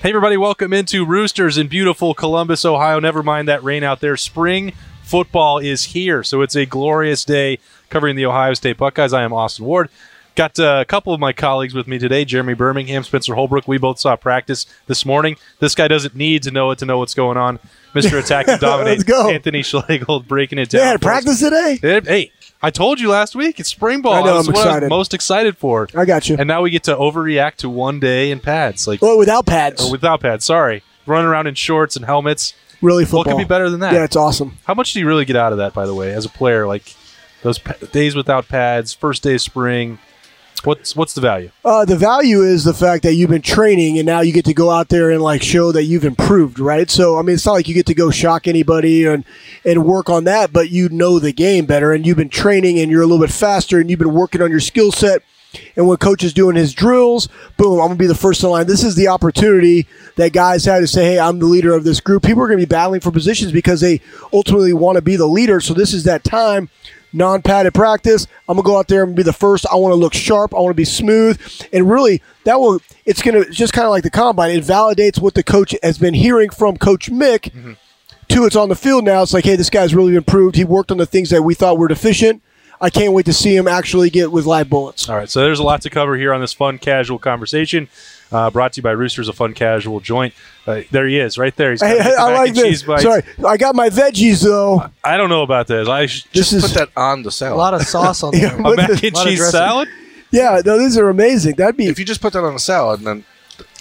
[0.00, 3.00] Hey, everybody, welcome into Roosters in beautiful Columbus, Ohio.
[3.00, 4.16] Never mind that rain out there.
[4.16, 7.58] Spring football is here, so it's a glorious day
[7.90, 9.12] covering the Ohio State Buckeyes.
[9.12, 9.90] I am Austin Ward.
[10.36, 13.68] Got uh, a couple of my colleagues with me today Jeremy Birmingham, Spencer Holbrook.
[13.68, 15.36] We both saw practice this morning.
[15.58, 17.58] This guy doesn't need to know it to know what's going on.
[17.94, 18.18] Mr.
[18.18, 19.28] Attack and Dominate, Let's go.
[19.28, 20.82] Anthony Schlegel breaking it down.
[20.82, 21.78] Had practice today.
[21.82, 22.32] It- Hey,
[22.62, 24.12] I told you last week it's spring ball.
[24.14, 25.88] I know, That's I'm what I was most excited for.
[25.94, 26.36] I got you.
[26.38, 29.86] And now we get to overreact to one day in pads, like Well, without pads,
[29.86, 30.44] or without pads.
[30.44, 32.52] Sorry, running around in shorts and helmets.
[32.82, 33.94] really What could be better than that?
[33.94, 34.58] Yeah, it's awesome.
[34.64, 36.66] How much do you really get out of that, by the way, as a player?
[36.66, 36.94] Like
[37.42, 39.98] those pa- days without pads, first day of spring.
[40.64, 41.50] What's what's the value?
[41.64, 44.54] Uh, the value is the fact that you've been training and now you get to
[44.54, 46.90] go out there and like show that you've improved, right?
[46.90, 49.24] So I mean, it's not like you get to go shock anybody and
[49.64, 52.90] and work on that, but you know the game better and you've been training and
[52.90, 55.22] you're a little bit faster and you've been working on your skill set.
[55.76, 58.66] And when coach is doing his drills, boom, I'm gonna be the first in line.
[58.66, 59.86] This is the opportunity
[60.16, 62.58] that guys have to say, "Hey, I'm the leader of this group." People are gonna
[62.58, 64.00] be battling for positions because they
[64.32, 65.60] ultimately want to be the leader.
[65.60, 66.68] So this is that time
[67.12, 68.26] non-padded practice.
[68.48, 69.66] I'm gonna go out there and be the first.
[69.70, 70.54] I want to look sharp.
[70.54, 71.40] I want to be smooth,
[71.72, 72.80] and really, that will.
[73.04, 74.50] It's gonna just kind of like the combine.
[74.50, 77.76] It validates what the coach has been hearing from Coach Mick.
[78.28, 79.22] To it's on the field now.
[79.22, 80.54] It's like, hey, this guy's really improved.
[80.54, 82.42] He worked on the things that we thought were deficient.
[82.80, 85.08] I can't wait to see him actually get with live bullets.
[85.08, 87.88] All right, so there's a lot to cover here on this fun, casual conversation.
[88.32, 90.32] Uh, brought to you by Roosters, a fun, casual joint.
[90.66, 91.72] Uh, there he is, right there.
[91.72, 92.64] He's got Hey, the I mac like and this.
[92.64, 93.02] cheese bites.
[93.02, 94.84] Sorry, I got my veggies though.
[95.02, 95.88] I don't know about this.
[95.88, 97.54] I sh- This is Put that on the salad.
[97.54, 98.58] A lot of sauce on Yeah, there.
[98.72, 99.50] a mac the- and lot of cheese dressing.
[99.58, 99.88] salad.
[100.30, 100.60] yeah.
[100.64, 101.56] No, these are amazing.
[101.56, 101.86] That'd be.
[101.86, 103.24] if you just put that on the salad, then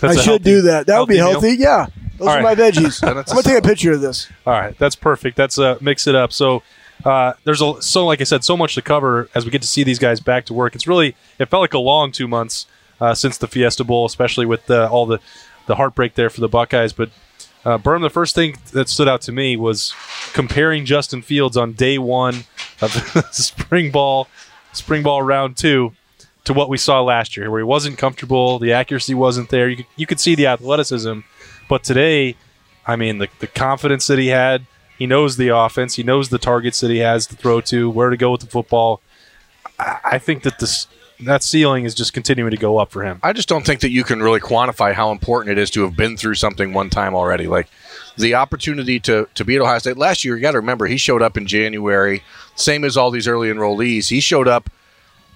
[0.01, 0.87] That's I a should healthy- do that.
[0.87, 1.47] That would be healthy healthy.
[1.57, 1.59] meal.
[1.59, 1.85] Yeah,
[2.17, 2.57] those All are right.
[2.57, 3.03] my veggies.
[3.03, 4.27] I'm Then it's a gonna take a picture of this.
[4.47, 5.37] All right, that's perfect.
[5.37, 6.33] That's uh, mix it up.
[6.33, 6.63] So
[7.05, 9.67] uh, there's a so like I said, so much to cover as we get to
[9.67, 10.73] see these guys back to work.
[10.73, 12.65] It's really it felt like a long two months
[12.99, 15.19] uh, since the Fiesta Bowl, especially with all the
[15.65, 16.93] the heartbreak there for the Buckeyes.
[16.93, 17.11] But
[17.63, 19.93] uh, Berm, the first thing that stood out to me was
[20.33, 22.45] comparing Justin Fields on day one
[22.81, 24.27] of the spring ball,
[24.73, 25.93] spring ball round two.
[26.45, 29.69] To what we saw last year, where he wasn't comfortable, the accuracy wasn't there.
[29.69, 31.19] You could, you could see the athleticism,
[31.67, 32.37] but today
[32.89, 34.65] I mean, the, the confidence that he had.
[34.97, 35.95] He knows the offense.
[35.95, 38.47] He knows the targets that he has to throw to, where to go with the
[38.47, 38.99] football.
[39.77, 40.87] I think that this
[41.21, 43.19] that ceiling is just continuing to go up for him.
[43.23, 45.95] I just don't think that you can really quantify how important it is to have
[45.95, 47.47] been through something one time already.
[47.47, 47.67] Like
[48.17, 50.35] the opportunity to to beat Ohio State last year.
[50.35, 52.23] You got to remember he showed up in January,
[52.55, 54.09] same as all these early enrollees.
[54.09, 54.69] He showed up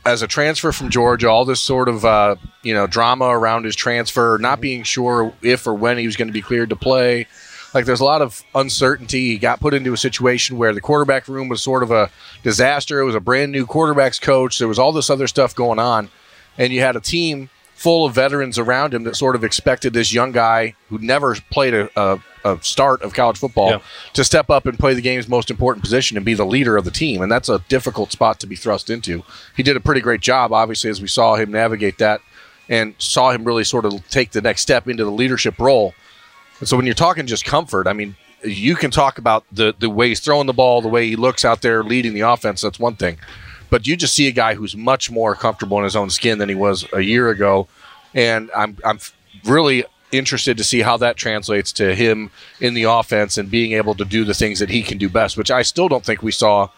[0.05, 1.29] as a transfer from Georgia.
[1.29, 5.65] All this sort of uh, you know drama around his transfer, not being sure if
[5.67, 7.27] or when he was going to be cleared to play.
[7.73, 9.29] Like there's a lot of uncertainty.
[9.29, 12.09] He got put into a situation where the quarterback room was sort of a
[12.44, 13.00] disaster.
[13.00, 14.59] It was a brand new quarterbacks coach.
[14.59, 16.09] There was all this other stuff going on,
[16.57, 20.13] and you had a team full of veterans around him that sort of expected this
[20.13, 23.79] young guy who never played a, a, a start of college football Yeah.
[24.13, 26.85] to step up and play the game's most important position and be the leader of
[26.85, 27.22] the team.
[27.22, 29.23] And that's a difficult spot to be thrust into.
[29.57, 32.22] He did a pretty great job, obviously, as we saw him navigate that
[32.69, 35.94] and saw him really sort of take the next step into the leadership role.
[36.66, 40.09] So when you're talking just comfort, I mean, you can talk about the the way
[40.09, 42.62] he's throwing the ball, the way he looks out there leading the offense.
[42.62, 43.18] That's one thing,
[43.69, 46.50] but you just see a guy who's much more comfortable in his own skin than
[46.50, 47.68] he was a year ago,
[48.13, 49.00] and I'm I'm
[49.46, 52.29] really interested to see how that translates to him
[52.59, 55.38] in the offense and being able to do the things that he can do best,
[55.38, 56.69] which I still don't think we saw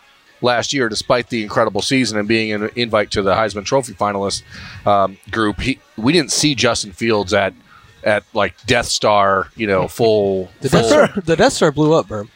[0.41, 4.43] last year, despite the incredible season and being an invite to the Heisman Trophy finalist
[4.87, 5.59] um, group.
[5.59, 7.53] He, we didn't see Justin Fields at
[8.05, 10.49] at like Death Star, you know, full.
[10.61, 12.29] The full- Death, Star, the Death Star blew up, Berm.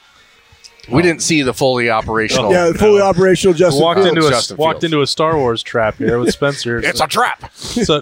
[0.92, 2.52] we didn't see the fully operational.
[2.52, 4.10] Yeah, fully operational Justin walked Fields.
[4.18, 4.84] into a Justin walked Fields.
[4.86, 6.80] into a Star Wars trap here with Spencer.
[6.84, 7.54] It's a trap.
[7.54, 8.02] so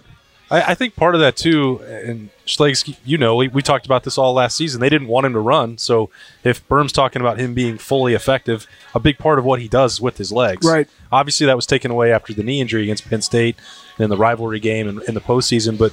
[0.49, 4.05] I, I think part of that too, and Schlegs, you know, we, we talked about
[4.05, 4.79] this all last season.
[4.79, 6.09] They didn't want him to run, so
[6.45, 9.95] if Berm's talking about him being fully effective, a big part of what he does
[9.95, 10.65] is with his legs.
[10.65, 10.87] Right.
[11.11, 13.57] Obviously, that was taken away after the knee injury against Penn State
[13.99, 15.77] in the rivalry game and in the postseason.
[15.77, 15.91] But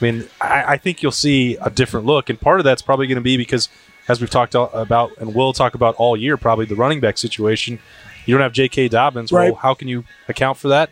[0.00, 3.06] I mean, I, I think you'll see a different look, and part of that's probably
[3.06, 3.68] going to be because,
[4.08, 7.78] as we've talked about and will talk about all year, probably the running back situation.
[8.26, 8.88] You don't have J.K.
[8.88, 9.32] Dobbins.
[9.32, 9.50] Right.
[9.52, 10.90] Well, how can you account for that?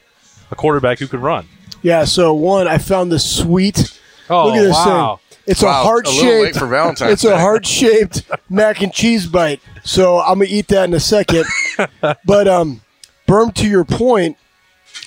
[0.50, 1.46] A quarterback who can run.
[1.82, 4.00] Yeah, so one, I found this sweet.
[4.30, 5.16] Oh, Look at this wow.
[5.28, 5.38] thing.
[5.46, 6.58] It's Wow, a heart a little late shaped.
[6.58, 7.32] for Valentine's It's Day.
[7.32, 9.60] a heart shaped mac and cheese bite.
[9.84, 11.44] So I'm gonna eat that in a second.
[12.24, 12.80] but um,
[13.28, 14.36] Berm, to your point,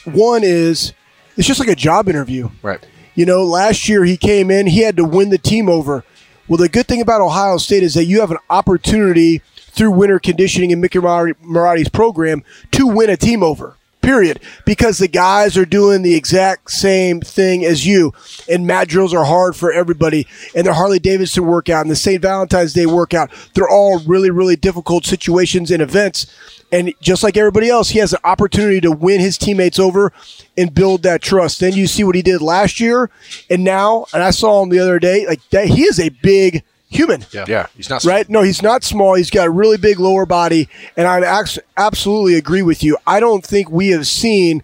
[0.06, 0.94] one is
[1.35, 2.50] it's just like a job interview.
[2.62, 2.79] Right.
[3.19, 6.06] You know, last year he came in, he had to win the team over.
[6.48, 10.19] Well, the good thing about Ohio State is that you have an opportunity through winter
[10.19, 13.75] conditioning and Mickey Mar- Marotti's program to win a team over.
[14.01, 14.40] Period.
[14.66, 18.13] Because the guys are doing the exact same thing as you.
[18.50, 20.25] And mat drills are hard for everybody.
[20.56, 22.22] And the Harley Davidson workout and the St.
[22.22, 26.28] Valentine's Day workout, they're all really, really difficult situations and events.
[26.72, 30.13] And just like everybody else, he has an opportunity to win his teammates over
[30.57, 31.60] and build that trust.
[31.60, 33.10] Then you see what he did last year.
[33.50, 36.63] And now, and I saw him the other day, like that, he is a big
[36.89, 37.25] human.
[37.31, 37.68] Yeah, yeah.
[37.75, 38.30] He's not Right?
[38.30, 39.15] No, he's not small.
[39.15, 41.44] He's got a really big lower body, and I
[41.77, 42.97] absolutely agree with you.
[43.07, 44.63] I don't think we have seen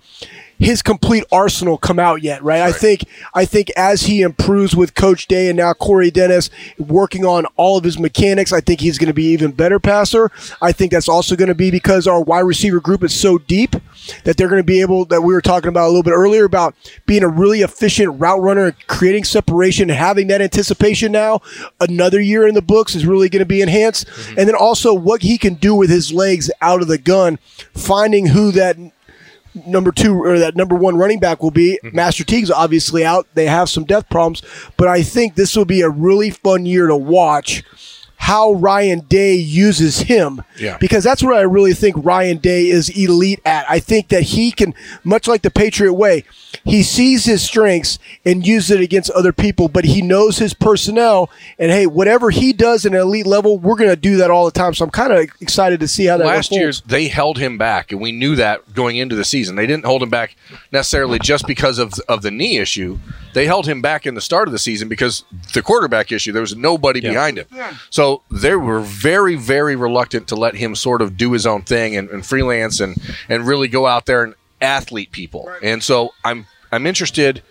[0.58, 2.62] his complete arsenal come out yet, right?
[2.62, 7.26] I think I think as he improves with Coach Day and now Corey Dennis working
[7.26, 10.32] on all of his mechanics, I think he's going to be even better passer.
[10.62, 13.76] I think that's also going to be because our wide receiver group is so deep
[14.24, 16.46] that they're going to be able that we were talking about a little bit earlier
[16.46, 16.76] about
[17.06, 21.42] being a really efficient route runner, creating separation, having that anticipation now.
[21.80, 24.40] Another year in the books is really going to be enhanced, mm-hmm.
[24.40, 27.38] and then also what he can do with his legs out of the gun,
[27.74, 28.78] finding who that
[29.66, 31.80] number two or that number one running back will be.
[31.84, 31.94] Mhm.
[31.94, 33.28] Master Teague's obviously out.
[33.36, 34.42] They have some death problems,
[34.78, 37.64] but I think this will be a really fun year to watch
[38.18, 40.42] how Ryan Day uses him.
[40.60, 40.78] Yeah.
[40.80, 43.66] Because that's what I really think Ryan Day is elite at.
[43.70, 44.74] I think that he can,
[45.04, 46.24] much like the Patriot way,
[46.66, 51.30] he sees his strengths and uses it against other people, but he knows his personnel.
[51.60, 54.46] And hey, whatever he does at an elite level, we're going to do that all
[54.46, 54.74] the time.
[54.74, 56.50] So I'm kind of excited to see how that works.
[56.50, 59.56] last year they held him back, and we knew that going into the season.
[59.56, 60.36] They didn't hold him back
[60.72, 62.98] necessarily just because of of the knee issue.
[63.34, 65.24] They held him back in the start of the season because
[65.54, 66.32] the quarterback issue.
[66.32, 67.46] There was nobody behind him,
[67.90, 71.96] so they were very, very reluctant to let him sort of do his own thing
[71.96, 72.96] and, and freelance and
[73.30, 75.52] and really go out there and athlete people.
[75.62, 77.42] And so I'm I'm interested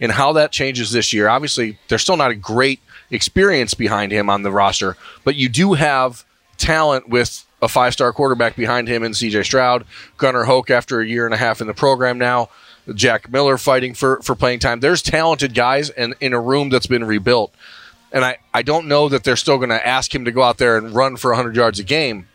[0.00, 1.28] in how that changes this year.
[1.28, 2.80] Obviously, there's still not a great
[3.10, 6.24] experience behind him on the roster, but you do have
[6.56, 9.84] talent with a five star quarterback behind him in CJ Stroud,
[10.16, 12.50] Gunnar Hoak after a year and a half in the program now,
[12.94, 14.80] Jack Miller fighting for, for playing time.
[14.80, 17.54] There's talented guys and in a room that's been rebuilt.
[18.12, 20.58] And I, I don't know that they're still going to ask him to go out
[20.58, 22.28] there and run for 100 yards a game.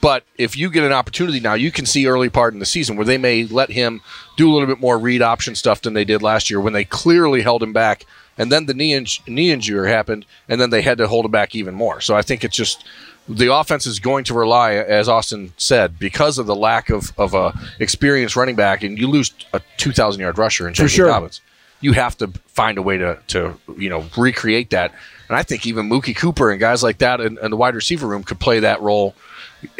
[0.00, 2.96] But if you get an opportunity now, you can see early part in the season
[2.96, 4.02] where they may let him
[4.36, 6.84] do a little bit more read option stuff than they did last year when they
[6.84, 8.04] clearly held him back.
[8.36, 11.30] And then the knee, inj- knee injury happened, and then they had to hold him
[11.30, 12.00] back even more.
[12.00, 12.84] So I think it's just
[13.28, 17.34] the offense is going to rely, as Austin said, because of the lack of, of
[17.34, 20.88] a experienced running back, and you lose a 2,000 yard rusher in J.K.
[20.88, 21.06] sure.
[21.06, 21.40] Dobbins.
[21.80, 24.92] You have to find a way to, to you know recreate that.
[25.28, 28.06] And I think even Mookie Cooper and guys like that in, in the wide receiver
[28.06, 29.14] room could play that role,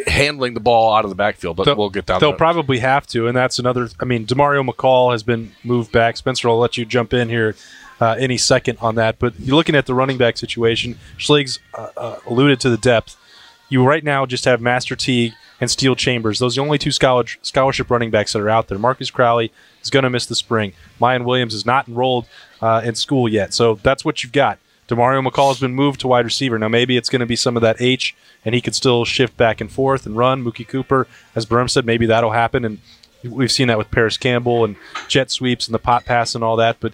[0.07, 1.57] handling the ball out of the backfield.
[1.57, 2.19] But They'll- we'll get down.
[2.19, 3.89] They'll probably have to, and that's another.
[3.99, 6.17] I mean, Demario McCall has been moved back.
[6.17, 7.55] Spencer, I'll let you jump in here
[8.01, 9.19] uh, any second on that.
[9.19, 10.97] But you're looking at the running back situation.
[11.17, 13.15] Schleg's uh, uh, alluded to the depth.
[13.69, 16.37] You right now just have Master Teague and Steele Chambers.
[16.39, 18.77] Those are the only two scholar- scholarship running backs that are out there.
[18.77, 20.73] Marcus Crowley is going to miss the spring.
[21.01, 22.25] Miyan Williams is not enrolled
[22.61, 24.59] uh, in school yet, so that's what you've got.
[24.87, 26.59] Demario McCall has been moved to wide receiver.
[26.59, 29.35] Now maybe it's going to be some of that H, and he could still shift
[29.35, 30.43] back and forth and run.
[30.43, 32.79] Mookie Cooper, as Berm said, maybe that'll happen, and
[33.23, 34.75] we've seen that with Parris Campbell and
[35.07, 36.77] jet sweeps and the pot pass and all that.
[36.79, 36.93] But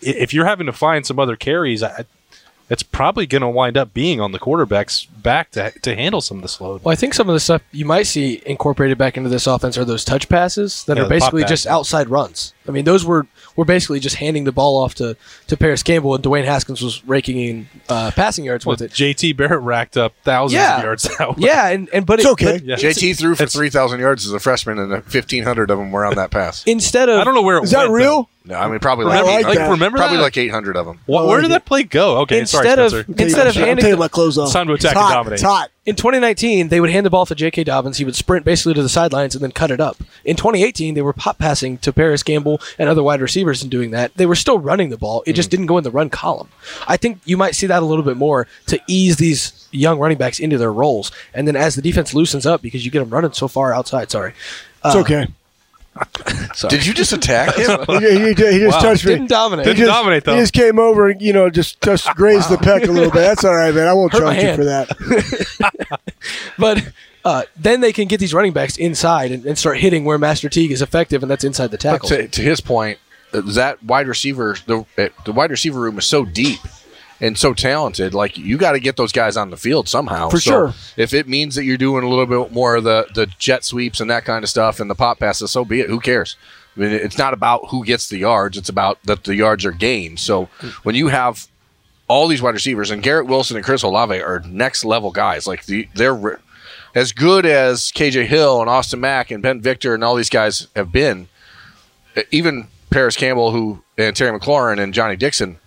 [0.00, 2.04] if you're having to find some other carries, I,
[2.68, 6.38] it's probably going to wind up being on the quarterback's back to, to handle some
[6.38, 6.84] of this load.
[6.84, 9.78] Well, I think some of the stuff you might see incorporated back into this offense
[9.78, 12.52] are those touch passes that Yeah, are basically just outside runs.
[12.68, 13.26] I mean, those were
[13.56, 15.16] were basically just handing the ball off to,
[15.46, 18.90] to Parris Campbell, and Dwayne Haskins was raking in uh, passing yards Well, with it.
[18.92, 20.78] JT Barrett racked up thousands Yeah.
[20.78, 21.34] of yards that way.
[21.38, 22.52] Yeah, and, and but It's it, okay.
[22.58, 22.76] but Yeah.
[22.76, 26.30] JT threw for 3,000 yards as a freshman, and 1,500 of them were on that
[26.30, 26.62] pass.
[26.66, 28.28] instead of I don't know where it Is that went, real?
[28.44, 29.70] No, I mean probably Remember- like, I like 800 that.
[29.70, 30.22] remember probably that?
[30.22, 31.00] like 800 of them.
[31.06, 31.26] though.
[31.26, 32.18] Where did that play go?
[32.18, 34.52] Okay, Instead sorry, of- Instead of I'm handing taking the- my clothes off.
[34.52, 35.32] Time to attack it's and dominate.
[35.34, 35.70] It's hot.
[35.86, 37.62] In 2019 they would hand the ball to J.K.
[37.64, 37.98] Dobbins.
[37.98, 39.96] He would sprint basically to the sidelines and then cut it up.
[40.24, 43.92] In 2018 they were pop passing to Parris Campbell and other wide receivers and doing
[43.92, 44.12] that.
[44.16, 45.22] They were still running the ball.
[45.26, 46.48] It just didn't go in the run column.
[46.88, 50.18] I think you might see that a little bit more to ease these young running
[50.18, 51.12] backs into their roles.
[51.32, 54.10] And then as the defense loosens up because you get them running so far outside.
[54.10, 54.32] Sorry.
[54.84, 55.26] It's Uh, okay.
[56.54, 56.70] sorry.
[56.70, 57.80] Did you just attack him?
[57.88, 58.80] He, he- he just Wow.
[58.82, 59.12] touched me.
[59.12, 59.66] Didn't dominate.
[59.66, 60.34] He Didn't just, dominate, though.
[60.34, 63.20] He just came over and you know just just grazed the peck a little bit.
[63.20, 63.86] That's all right, man.
[63.88, 66.00] I won't Hurt charge you for that.
[66.58, 66.92] But
[67.24, 70.48] uh, then they can get these running backs inside and, and start hitting where Master
[70.48, 72.08] Teague is effective, and that's inside the But tackle.
[72.10, 72.98] to, to his point,
[73.32, 76.60] uh, that wide receiver, the uh, the wide receiver room is so deep
[77.20, 78.14] and so talented.
[78.14, 80.28] Like you got to get those guys on the field somehow.
[80.28, 80.74] For So sure.
[80.96, 84.00] If it means that you're doing a little bit more of the the jet sweeps
[84.00, 85.88] and that kind of stuff and the pop passes, so be it.
[85.88, 86.36] Who cares?
[86.76, 89.72] I mean, it's not about who gets the yards; it's about that the yards are
[89.72, 90.20] gained.
[90.20, 90.48] So
[90.82, 91.48] when you have
[92.08, 95.46] all these wide receivers and Garrett Wilson and Chris Olave are next level guys.
[95.46, 96.36] Like the, they're re-
[96.94, 100.68] as good as KJ Hill and Austin Mack and Ben Victor and all these guys
[100.76, 101.28] have been,
[102.30, 105.58] even Parris Campbell, who and Terry McLaurin and Johnny Dixon,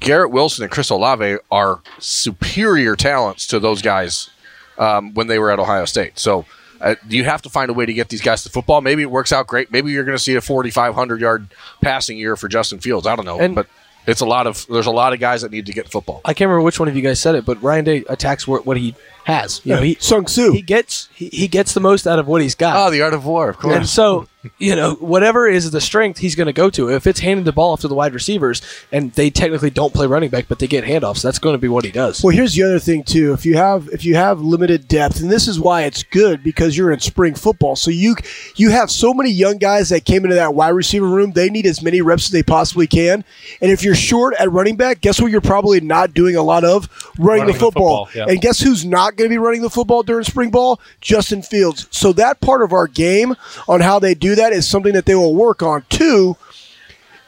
[0.00, 4.30] Garrett Wilson and Chris Olave are superior talents to those guys
[4.78, 6.18] um, when they were at Ohio State.
[6.18, 6.44] So
[6.80, 8.80] uh, you have to find a way to get these guys to football.
[8.80, 9.72] Maybe it works out great.
[9.72, 11.48] Maybe you're going to see a 4,500 yard
[11.82, 13.06] passing year for Justin Fields.
[13.06, 13.66] I don't know, And- but
[14.06, 16.22] it's a lot of there's a lot of guys that need to get football.
[16.24, 18.64] I can't remember which one of you guys said it, but Ryan Day attacks what,
[18.64, 18.94] what he
[19.28, 19.60] has.
[19.64, 20.52] You know, he Sun Tzu.
[20.52, 22.74] he gets he, he gets the most out of what he's got.
[22.76, 23.76] Oh, the art of war, of course.
[23.76, 24.26] And so,
[24.58, 26.88] you know, whatever is the strength he's going to go to.
[26.90, 30.06] If it's handing the ball off to the wide receivers and they technically don't play
[30.06, 32.22] running back, but they get handoffs, that's going to be what he does.
[32.24, 33.32] Well, here's the other thing too.
[33.34, 36.74] If you have if you have limited depth, and this is why it's good because
[36.76, 38.16] you're in spring football, so you
[38.56, 41.32] you have so many young guys that came into that wide receiver room.
[41.32, 43.24] They need as many reps as they possibly can.
[43.60, 45.30] And if you're short at running back, guess what?
[45.30, 48.06] You're probably not doing a lot of running, Running the the football.
[48.06, 48.32] football, yeah.
[48.32, 50.80] And guess who's not going to be running the football during spring ball?
[51.00, 51.86] Justin Fields.
[51.90, 53.34] So that part of our game
[53.68, 55.84] on how they do that is something that they will work on.
[55.90, 56.36] Two,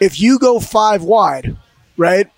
[0.01, 1.57] if you go five wide,
[1.97, 2.31] right?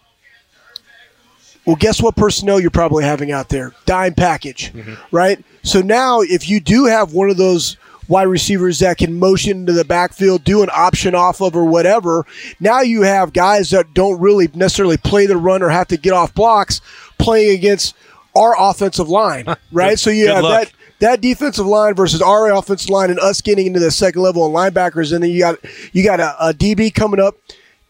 [1.64, 3.73] Well, guess what personnel you're probably having out there?
[3.87, 4.94] Dime package, mm-hmm.
[5.14, 5.42] right?
[5.62, 7.76] So now, if you do have one of those
[8.09, 12.26] wide receivers that can motion into the backfield, do an option off of or whatever,
[12.59, 16.12] now you have guys that don't really necessarily play the run or have to get
[16.12, 16.80] off blocks
[17.18, 17.94] playing against
[18.37, 19.99] our offensive line, right?
[19.99, 20.69] so you have luck.
[20.69, 24.47] that that defensive line versus our offensive line and us getting into the second level
[24.47, 25.59] and linebackers, and then you got
[25.93, 27.37] you got a, a DB coming up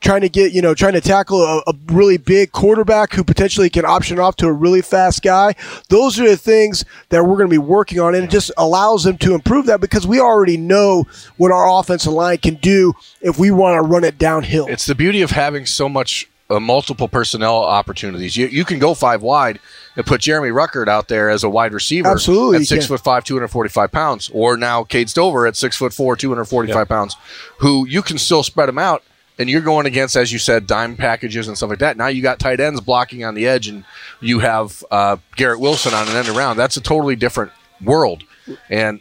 [0.02, 3.70] trying to get you know trying to tackle a, a really big quarterback who potentially
[3.70, 5.54] can option off to a really fast guy.
[5.88, 9.04] Those are the things that we're going to be working on, and it just allows
[9.04, 11.06] them to improve that because we already know
[11.36, 14.66] what our offensive line can do if we want to run it downhill.
[14.66, 18.36] It's the beauty of having so much uh, multiple personnel opportunities.
[18.36, 19.58] You, you can go five wide
[19.96, 22.96] and put Jeremy Ruckert out there as a wide receiver Absolutely, at six can.
[22.96, 26.16] foot five, two hundred forty five pounds, or now Cade Stover at six foot four,
[26.16, 27.16] two hundred forty five pounds,
[27.58, 29.02] who you can still spread them out.
[29.38, 31.96] And you're going against, as you said, dime packages and stuff like that.
[31.96, 33.84] Now you got tight ends blocking on the edge, and
[34.20, 36.58] you have uh, Garrett Wilson on an end around.
[36.58, 37.50] That's a totally different
[37.82, 38.24] world.
[38.68, 39.00] And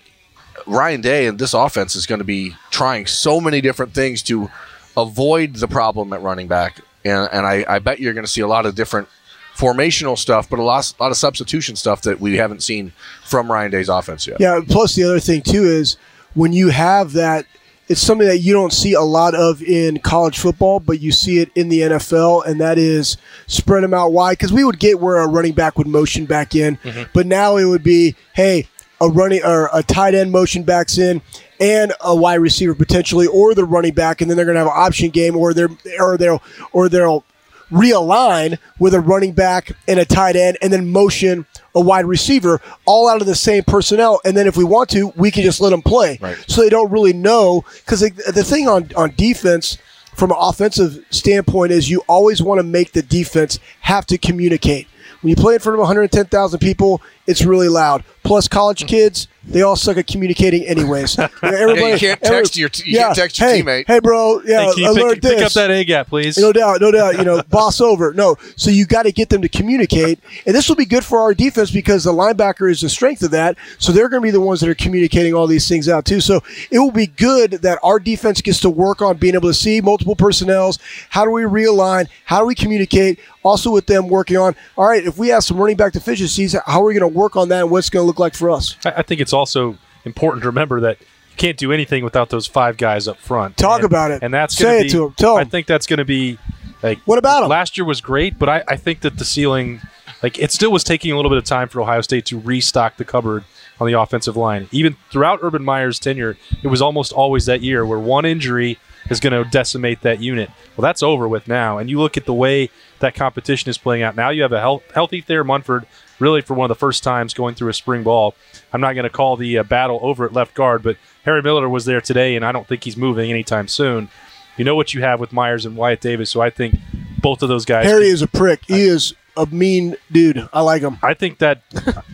[0.66, 4.50] Ryan Day and this offense is going to be trying so many different things to
[4.96, 6.80] avoid the problem at running back.
[7.04, 9.08] And, and I, I bet you're going to see a lot of different
[9.56, 12.94] formational stuff, but a lot, a lot of substitution stuff that we haven't seen
[13.24, 14.38] from Ryan Day's offense yet.
[14.40, 14.62] Yeah.
[14.68, 15.98] Plus, the other thing too is
[16.34, 17.46] when you have that,
[17.88, 21.40] it's something that you don't see a lot of in college football, but you see
[21.40, 23.18] it in the NFL, and that is
[23.48, 24.38] spread them out wide.
[24.38, 27.04] Because we would get where a running back would motion back in, mm-hmm.
[27.14, 28.70] but now it would be, hey,
[29.02, 31.22] a running or a tight end motion backs in.
[31.62, 34.68] And a wide receiver potentially, or the running back, and then they're going to have
[34.68, 36.42] an option game, or they're or they'll
[36.72, 37.24] or they'll
[37.72, 42.62] realign with a running back and a tight end and then motion a wide receiver
[42.86, 44.20] all out of the same personnel.
[44.26, 46.20] And then if we want to we can just let them play.
[46.22, 46.38] Right.
[46.48, 49.78] so they don't really know because the thing on, on defense
[50.14, 54.88] from an offensive standpoint is you always want to make the defense have to communicate.
[55.22, 59.64] When you play in front of 110,000 people it's really loud plus college kids they
[59.64, 63.16] all suck at communicating anyways You know, everybody- you can't every- text your- you can't
[63.16, 63.84] text your hey, teammate.
[63.88, 66.38] hey bro yeah Hey, can you alert pick, pick up that A gap, please?
[66.38, 67.18] no doubt, no doubt.
[67.18, 68.14] You know, boss over.
[68.14, 71.20] No, so you got to get them to communicate, and this will be good for
[71.20, 73.58] our defense because the linebacker is the strength of that.
[73.80, 76.22] So they're going to be the ones that are communicating all these things out too.
[76.22, 79.54] So it will be good that our defense gets to work on being able to
[79.54, 80.78] see multiple personnels.
[81.10, 82.08] How do we realign?
[82.26, 83.20] How do we communicate?
[83.44, 86.82] Also, with them working on, all right, if we have some running back deficiencies, how
[86.82, 88.50] are we going to work on that, and what's it going to look like for
[88.50, 88.76] us?
[88.86, 92.78] I, think it's also important to remember that you can't do anything without those five
[92.78, 93.58] guys up front.
[93.58, 94.22] Talk And- about it.
[94.24, 95.14] And that's Say it be, to 'em.
[95.14, 95.38] Tell.
[95.38, 96.38] I think that's going to be
[96.84, 97.48] like What about?
[97.48, 99.82] Last year was great, but I, I think that the ceiling,
[100.24, 102.98] like it still was taking a little bit of time for Ohio State to restock
[102.98, 103.44] the cupboard
[103.80, 104.68] on the offensive line.
[104.72, 108.78] Even throughout Urban Meyer's tenure, it was almost always that year where one injury
[109.10, 110.50] is going to decimate that unit.
[110.78, 111.80] Well, that's over with now.
[111.80, 114.16] And you look at the way that competition is playing out.
[114.16, 115.86] Now you have a health, healthy Thayer Munford,
[116.22, 118.36] really for one of the first times going through a spring ball.
[118.72, 121.68] I'm not going to call the uh, battle over at left guard, but Harry Miller
[121.68, 124.10] was there today, and I don't think he's moving anytime soon.
[124.58, 126.76] You know what you have with Myers and Wyatt Davis, so I think
[127.22, 127.86] both of those guys.
[127.86, 128.62] Harry can- is a prick.
[128.68, 130.48] He is a mean dude.
[130.54, 130.98] I like him.
[131.02, 131.62] I think that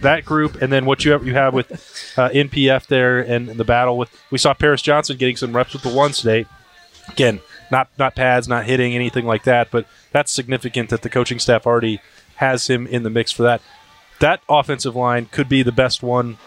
[0.01, 1.71] that group, and then what you have, you have with
[2.17, 5.83] uh, NPF there, and the battle with we saw Paris Johnson getting some reps with
[5.83, 6.45] the ones today.
[7.09, 7.39] Again,
[7.71, 11.65] not not pads, not hitting anything like that, but that's significant that the coaching staff
[11.65, 11.99] already
[12.35, 13.61] has him in the mix for that.
[14.19, 16.37] That offensive line could be the best one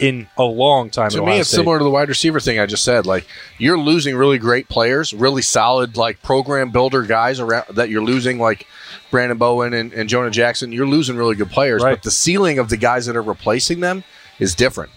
[0.00, 1.10] in a long time.
[1.10, 1.58] To me, it's State.
[1.58, 3.06] similar to the wide receiver thing I just said.
[3.06, 3.26] Like
[3.58, 8.38] you're losing really great players, really solid like program builder guys around that you're losing
[8.38, 8.66] like
[9.12, 10.72] Branden Bowen and, and Jonah Jackson.
[10.72, 11.92] You're losing really good players, Right.
[11.92, 14.02] but the ceiling of the guys that are replacing them
[14.38, 14.90] is different.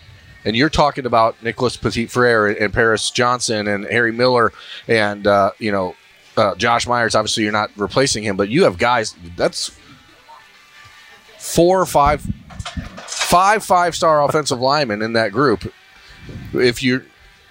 [0.45, 4.51] And you're talking about Nicholas Petit Frere and, and Paris Johnson and Harry Miller
[4.87, 5.95] and uh, you know
[6.37, 7.13] uh, Josh Myers.
[7.13, 9.15] Obviously, you're not replacing him, but you have guys.
[9.37, 9.77] That's
[11.41, 12.21] four or five,
[13.07, 15.71] five five star offensive linemen in that group.
[16.53, 17.03] If you're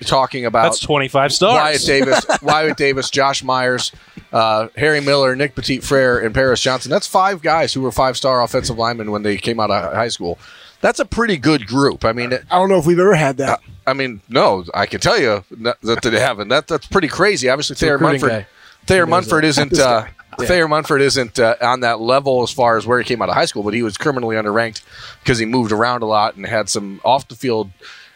[0.05, 1.55] talking about That's 25 stars.
[1.55, 3.93] Wyatt Davis, Wyatt Davis, Josh Myers,
[4.33, 6.91] uh, Harry Miller, Nick Petit Frere, and Paris Johnson.
[6.91, 10.09] That's five guys who were five star offensive linemen when they came out of high
[10.09, 10.39] school.
[10.81, 12.05] That's a pretty good group.
[12.05, 13.61] I mean, I don't know if we've ever had that.
[13.87, 16.49] I mean, no, I can tell you that that they haven't.
[16.49, 17.49] That that's pretty crazy.
[17.51, 18.47] Obviously, Thayer Munford, guy.
[18.87, 19.49] Thayer knows Munford that.
[19.49, 20.07] isn't uh,
[20.47, 23.35] Thayer Munford isn't uh, on that level as far as where he came out of
[23.35, 24.83] high school, but he was criminally underranked
[25.21, 27.71] because he moved around a lot and had some off the field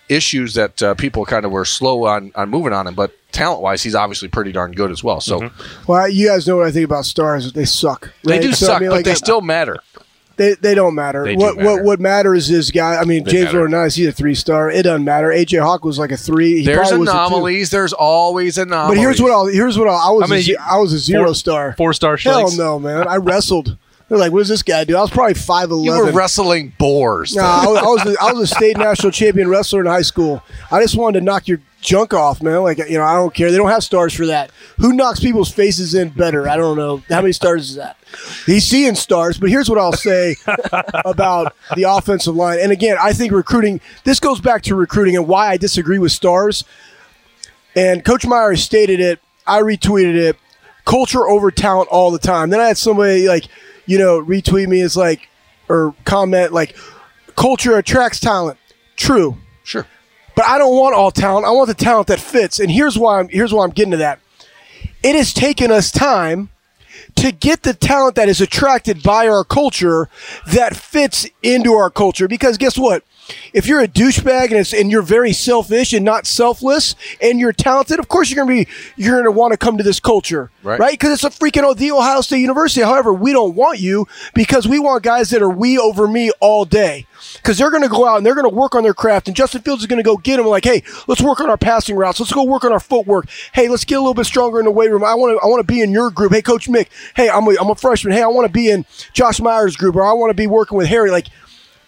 [0.09, 2.95] issues that uh, people kind of were slow on on moving on him.
[2.95, 5.21] But talent wise, he's obviously pretty darn good as well.
[5.21, 5.50] So
[5.87, 7.52] Well, you guys know what I think about stars.
[7.52, 8.12] They suck.
[8.23, 9.78] they do So, I suck, mean, but like, they still matter.
[10.36, 11.24] They, they don't matter.
[11.24, 11.68] They do what matter.
[11.70, 12.96] what what matters is guy.
[12.96, 13.68] I mean, They James matter.
[13.68, 14.70] Laurinaitis, he's a three star.
[14.70, 15.28] It doesn't matter.
[15.28, 16.58] AJ Hawk was like a three.
[16.60, 17.18] He There's probably was a two.
[17.18, 17.70] anomalies.
[17.70, 18.96] There's always anomalies.
[18.98, 20.76] But here's what I'll here's what I'll, I was I mean, a, ze- you- I
[20.78, 21.74] was a zero four- star.
[21.76, 22.58] Four star Hell Schleich.
[22.58, 23.06] no, man.
[23.06, 23.76] I wrestled.
[24.08, 24.96] They're like, what does this guy do?
[24.98, 26.14] I was probably five you were eleven.
[26.14, 27.34] wrestling boars.
[27.34, 30.02] No, I was, I was a, I was a state national champion wrestler in high
[30.02, 30.42] school.
[30.70, 32.62] I just wanted to knock your junk off, man.
[32.62, 33.52] Like you know, I don't care.
[33.52, 34.50] They don't have stars for that.
[34.78, 36.48] Who knocks people's faces in better?
[36.48, 37.02] I don't know.
[37.08, 37.96] How many stars is that?
[38.46, 40.36] He's seeing stars, but here's what I'll say
[41.04, 42.58] about the offensive line.
[42.60, 43.80] And again, I think recruiting.
[44.02, 46.64] This goes back to recruiting and why I disagree with stars.
[47.76, 49.20] And Coach Meyer stated it.
[49.46, 50.36] I retweeted it.
[50.84, 52.50] Culture over talent all the time.
[52.50, 53.46] Then I had somebody like,
[53.86, 55.28] you know, retweet me as like,
[55.68, 56.76] or comment like,
[57.36, 58.58] culture attracts talent.
[58.96, 59.86] True, Sure.
[60.34, 61.46] But I don't want all talent.
[61.46, 62.58] I want the talent that fits.
[62.58, 64.20] And here's why I'm here's why I'm getting to that.
[65.02, 66.50] It has taken us time
[67.25, 70.09] to get the talent that is attracted by our culture
[70.47, 72.28] that fits into our culture.
[72.28, 73.02] Because guess what?
[73.54, 77.54] If you're a douchebag and, it's, and you're very selfish and not selfless and you're
[77.54, 80.78] talented, of course you're gonna be you're gonna want to come to this culture, Right.
[80.78, 80.93] right?
[80.93, 82.83] Because it's a freaking the Ohio State University.
[82.83, 86.66] However, we don't want you because we want guys that are we over me all
[86.66, 87.07] day.
[87.37, 89.37] Because they're going to go out and they're going to work on their craft, and
[89.37, 90.45] Justin Fields is going to go get them.
[90.47, 92.21] Like, hey, let's work on our passing routes.
[92.21, 93.28] Let's go work on our footwork.
[93.54, 95.02] Hey, let's get a little bit stronger in the weight room.
[95.02, 96.32] I want to, I want to be in your group.
[96.32, 96.89] Hey, Coach Mick.
[97.14, 98.12] Hey, I'm a, I'm a freshman.
[98.12, 100.76] Hey, I want to be in Josh Myers' group, or I want to be working
[100.76, 101.10] with Harry.
[101.10, 101.28] Like,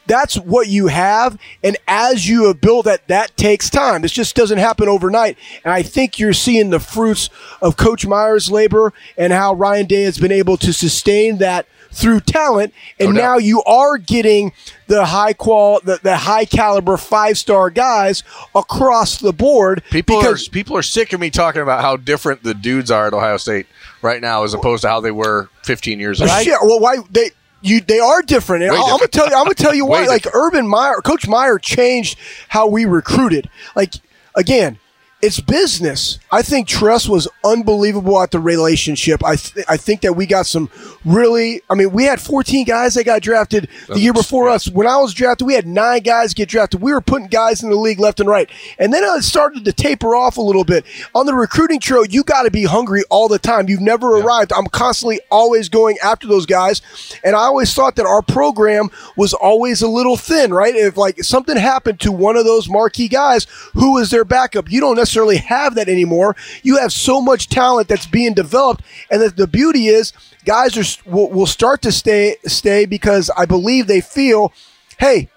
[0.06, 4.36] that's what you have and as you have built that that takes time this just
[4.36, 7.28] doesn't happen overnight and i think you're seeing the fruits
[7.60, 12.20] of coach myers labor and how ryan day has been able to sustain that through
[12.20, 14.52] talent and No now you are getting
[14.87, 18.22] the high qual the, the high caliber five star guys
[18.54, 22.42] across the board People because are people are sick of me talking about how different
[22.42, 23.66] the dudes are at Ohio State
[24.02, 26.30] right now as opposed to how they were 15 years ago.
[26.42, 27.30] Shit, well, why they
[27.62, 29.35] you they are different, and Way I'm gonna tell you.
[29.35, 30.06] I'm gonna tell you why.
[30.06, 33.48] Like Urban Meyer, Coach Meyer changed how we recruited.
[33.74, 33.94] Like
[34.35, 34.78] again,
[35.22, 36.18] it's business.
[36.31, 39.24] I think Tress was unbelievable at the relationship.
[39.24, 40.68] I th- I think that we got some
[41.07, 41.62] really.
[41.70, 44.68] I mean, we had 14 guys that got drafted the year before us.
[44.68, 46.83] When I was drafted, we had nine guys get drafted.
[46.83, 49.72] We were putting guys in the league left and right, and then it started to
[49.72, 50.85] taper off a little bit.
[51.14, 53.70] On the recruiting trail, you got to be hungry all the time.
[53.70, 54.52] You've never arrived.
[54.52, 56.83] I'm constantly always going after those guys,
[57.24, 60.52] and I always thought that our program was always a little thin.
[60.52, 60.74] Right?
[60.74, 64.70] If like something happened to one of those marquee guys, who is their backup?
[64.70, 65.06] You don't necessarily
[65.38, 66.37] have that anymore.
[66.62, 70.12] You have so much talent that's being developed, and the, the beauty is
[70.45, 74.53] guys are will, will start to stay stay because I believe they feel,
[74.99, 75.29] hey,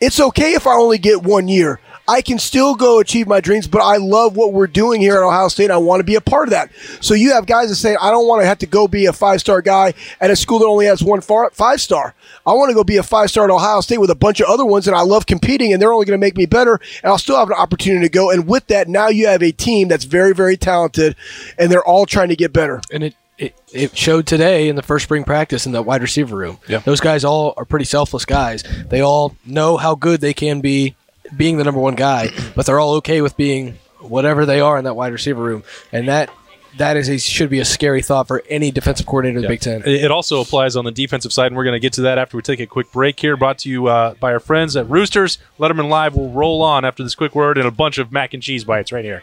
[0.00, 1.80] it's okay if I only get one year.
[2.08, 5.22] I can still go achieve my dreams, but I love what we're doing here at
[5.22, 5.70] Ohio State.
[5.70, 6.70] I want to be a part of that.
[7.00, 9.12] So you have guys that say, I don't want to have to go be a
[9.12, 12.14] five star guy at a school that only has one five star.
[12.46, 14.48] I want to go be a five star at Ohio State with a bunch of
[14.48, 17.12] other ones, and I love competing, and they're only going to make me better, and
[17.12, 18.30] I'll still have an opportunity to go.
[18.30, 21.14] And with that, now you have a team that's very, very talented,
[21.58, 22.80] and they're all trying to get better.
[22.90, 26.34] and it, it it showed today in the first spring practice in the wide receiver
[26.34, 26.58] room.
[26.66, 26.78] Yeah.
[26.78, 28.64] Those guys all are pretty selfless guys.
[28.88, 30.96] They all know how good they can be
[31.36, 34.84] being the number one guy, but they're all okay with being whatever they are in
[34.84, 35.64] that wide receiver room.
[35.92, 36.30] And that
[36.76, 39.60] that is a, should be a scary thought for any defensive coordinator in the Big
[39.60, 39.82] Ten.
[39.82, 42.18] It it also applies on the defensive side, and we're going to get to that
[42.18, 43.36] after we take a quick break here.
[43.36, 45.38] Brought to you uh, by our friends at Roosters.
[45.58, 48.42] Letterman Live will roll on after this quick word and a bunch of mac and
[48.42, 49.22] cheese bites right here.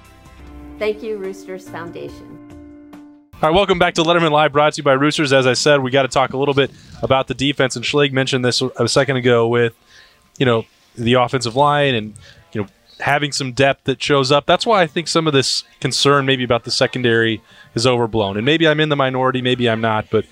[0.81, 2.39] Thank you, Roosters Foundation.
[3.35, 5.31] All right, welcome back to Letterman Live, brought to you by Roosters.
[5.31, 6.71] As I said, we got to talk a little bit
[7.03, 9.75] about the defense, and Schleg mentioned this a second ago with,
[10.39, 10.65] you know,
[10.95, 12.15] the offensive line and
[12.51, 12.67] you know
[12.99, 14.47] having some depth that shows up.
[14.47, 17.43] That's why I think some of this concern maybe about the secondary
[17.75, 20.25] is overblown, and maybe I'm in the minority, maybe I'm not, but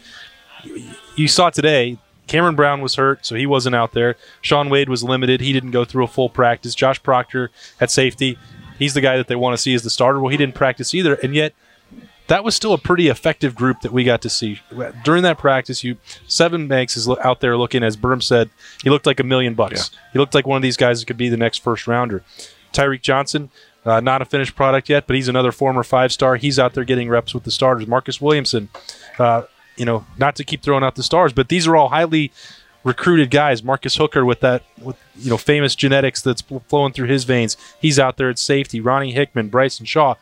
[1.16, 2.00] you saw today.
[2.26, 4.16] Cameron Brown was hurt, so he wasn't out there.
[4.42, 6.74] Shaun Wade was limited; he didn't go through a full practice.
[6.74, 8.38] Josh Proctor at safety,
[8.80, 10.20] he's the guy that they want to see as the starter.
[10.20, 11.54] Well, he didn't practice either, and yet
[12.28, 14.62] that was still a pretty effective group that we got to see
[15.04, 15.84] during that practice.
[15.84, 18.50] You Sevyn Banks is out there looking, as Berm said,
[18.84, 19.92] he looked like a million bucks.
[19.92, 20.00] Yeah.
[20.14, 22.24] He looked like one of these guys that could be the next first rounder.
[22.72, 23.50] Tyreke Johnson,
[23.84, 26.36] uh, not a finished product yet, but he's another former five star.
[26.36, 27.88] He's out there getting reps with the starters.
[27.88, 28.70] Marcus Williamson,
[29.18, 29.44] uh,
[29.76, 32.32] you know, not to keep throwing out the stars, but these are all highly
[32.84, 33.64] recruited guys.
[33.64, 37.58] Marcus Hooker with that, with you know, famous genetics that's flowing through his veins.
[37.80, 38.80] He's out there at safety.
[38.80, 40.16] Ronnie Hickman, Bryson Shaw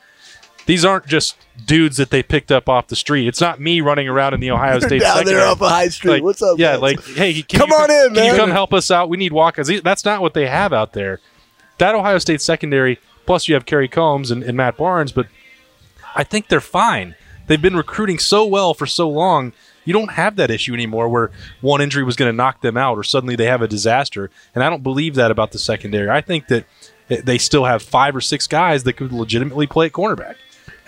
[0.67, 3.26] these aren't just dudes that they picked up off the street.
[3.26, 5.38] It's not me running around in the Ohio State down secondary.
[5.38, 6.12] there off a high street.
[6.12, 6.60] Like, What's up?
[6.60, 8.26] Yeah, like hey, come on in, can man.
[8.26, 9.10] you come help us out?
[9.10, 9.70] We need walkers.
[9.82, 11.20] That's not what they have out there.
[11.80, 13.00] That Ohio State secondary.
[13.26, 15.28] Plus, you have Kerry Combs and, and Matt Barnes, but
[16.15, 17.15] I think they're fine.
[17.48, 19.54] They've been recruiting so well for so long.
[19.88, 22.97] You don't have that issue anymore where one injury was going to knock them out
[22.97, 24.30] or suddenly they have a disaster.
[24.54, 26.10] And I don't believe that about the secondary.
[26.10, 26.65] I think that
[27.08, 30.36] they still have five or six guys that could legitimately play at cornerback.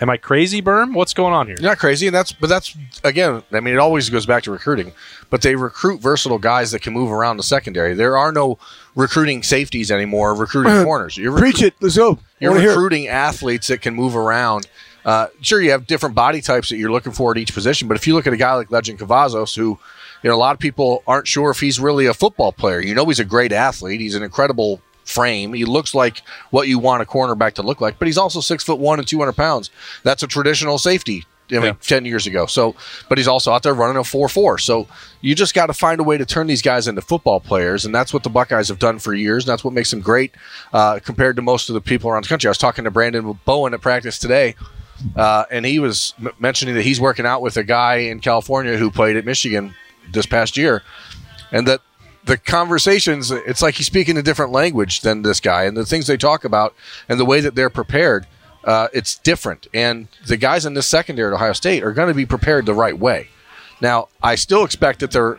[0.02, 0.94] Am I crazy, Berm?
[0.94, 1.56] What's going on here?
[1.58, 3.42] You're not crazy, and that's but that's again.
[3.52, 4.92] I mean, it always goes back to recruiting.
[5.28, 7.94] But they recruit versatile guys that can move around the secondary.
[7.94, 8.58] There are no
[8.94, 10.34] recruiting safeties anymore.
[10.34, 11.18] Recruiting corners.
[11.18, 11.74] You're Preach it.
[11.80, 12.18] Let's go.
[12.38, 14.66] You're recruiting athletes that can move around.
[15.04, 17.88] Uh, sure, you have different body types that you're looking for at each position.
[17.88, 19.78] But if you look at a guy like Lejond Cavazos, who
[20.22, 22.80] you know a lot of people aren't sure if he's really a football player.
[22.80, 24.00] You know, he's a great athlete.
[24.00, 25.52] He's an incredible frame.
[25.52, 28.64] He looks like what you want a cornerback to look like, but he's also six
[28.64, 29.70] foot one and 200 pounds.
[30.02, 31.26] That's a traditional safety.
[31.50, 31.72] I mean, yeah.
[31.80, 32.46] 10 years ago.
[32.46, 32.76] So,
[33.08, 34.58] but he's also out there running a 4 4.
[34.58, 34.86] So,
[35.20, 37.84] you just got to find a way to turn these guys into football players.
[37.84, 39.44] And that's what the Buckeyes have done for years.
[39.44, 40.32] And that's what makes them great
[40.72, 42.46] uh, compared to most of the people around the country.
[42.48, 44.54] I was talking to Branden Bowen at practice today.
[45.16, 48.76] Uh, and he was m- mentioning that he's working out with a guy in California
[48.76, 49.74] who played at Michigan
[50.12, 50.82] this past year,
[51.52, 51.80] and that
[52.24, 56.06] the conversations, it's like he's speaking a different language than this guy, and the things
[56.06, 56.74] they talk about
[57.08, 58.26] and the way that they're prepared,
[58.64, 59.66] uh, it's different.
[59.72, 62.74] And the guys in this secondary at Ohio State are going to be prepared the
[62.74, 63.28] right way.
[63.80, 65.38] Now, I still expect that they're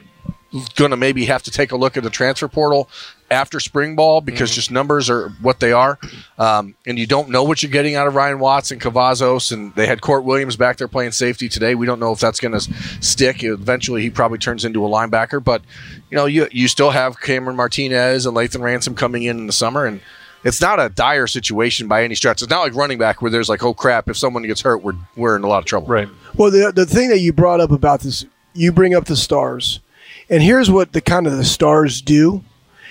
[0.76, 2.90] going to maybe have to take a look at the transfer portal
[3.30, 4.56] after spring ball because mm-hmm.
[4.56, 5.98] just numbers are what they are.
[6.42, 9.52] Um, and you don't know what you're getting out of Ryan Watts and Cavazos.
[9.52, 11.76] And they had Kourt Williams back there playing safety today.
[11.76, 12.60] We don't know if that's going to
[13.00, 13.44] stick.
[13.44, 15.44] Eventually, he probably turns into a linebacker.
[15.44, 15.62] But,
[16.10, 19.54] you know, you, you still have Cameron Martinez and Lathan Ransom coming in in the
[19.54, 19.86] summer.
[19.86, 20.02] And
[20.44, 22.42] it's not a dire situation by any stretch.
[22.42, 24.96] It's not like running back where there's like, oh crap, if someone gets hurt, we're,
[25.16, 25.90] we're in a lot of trouble.
[25.90, 26.10] Right.
[26.36, 28.26] Well, the, the thing that you brought up about this,
[28.56, 29.80] you bring up the stars.
[30.28, 32.44] And here's what the kind of the stars do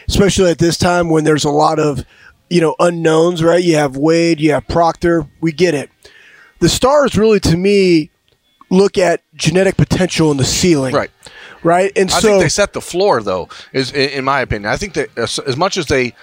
[0.08, 2.04] especially at this time when there's a lot of
[2.50, 3.42] you know unknowns.
[3.42, 3.62] Right?
[3.62, 5.26] You have Wade, you have Proctor.
[5.40, 5.90] We get it.
[6.58, 8.10] The stars really, to me,
[8.68, 10.94] look at genetic potential in the ceiling.
[10.94, 11.10] Right.
[11.62, 13.50] Right, and so I so think they set the floor, though.
[13.74, 16.14] Is in my opinion, I think that as, as much as they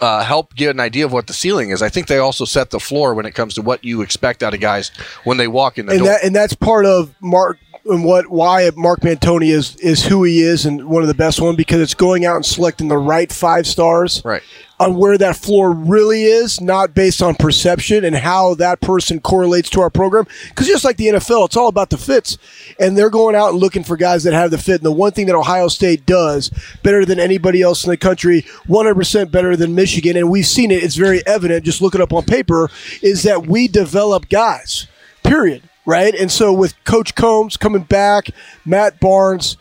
[0.00, 2.68] uh, help get an idea of what the ceiling is, I think they also set
[2.68, 4.90] the floor when it comes to what you expect out of guys
[5.24, 6.08] when they walk in the and door.
[6.08, 10.40] That, and that's part of Mark and what why Mark Pantoni is is who he
[10.42, 13.30] is and one of the best one because it's going out and selecting the right
[13.30, 14.42] five stars right
[14.80, 19.70] on where that floor really is, not based on perception and how that person correlates
[19.70, 20.26] to our program.
[20.48, 22.38] Because just like the NFL, it's all about the fits,
[22.78, 24.76] and they're going out and looking for guys that have the fit.
[24.76, 26.50] And the one thing that Ohio State does
[26.82, 30.82] better than anybody else in the country, 100% better than Michigan, and we've seen it.
[30.82, 31.64] It's very evident.
[31.64, 32.68] Just look it up on paper.
[33.02, 34.86] Is that we develop guys.
[35.22, 36.14] Period right?
[36.14, 38.30] And so with Coach Combs coming back,
[38.64, 39.56] Matt Barnes,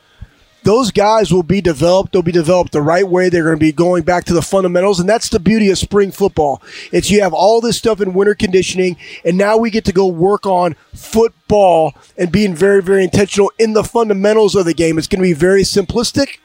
[0.63, 2.13] those guys will be developed.
[2.13, 3.29] They'll be developed the right way.
[3.29, 6.11] They're going to be going back to the fundamentals, and that's the beauty of spring
[6.11, 6.61] football.
[6.91, 10.07] It's you have all this stuff in winter conditioning, and now we get to go
[10.07, 14.97] work on football and being very, very intentional in the fundamentals of the game.
[14.97, 16.37] It's going to be very simplistic,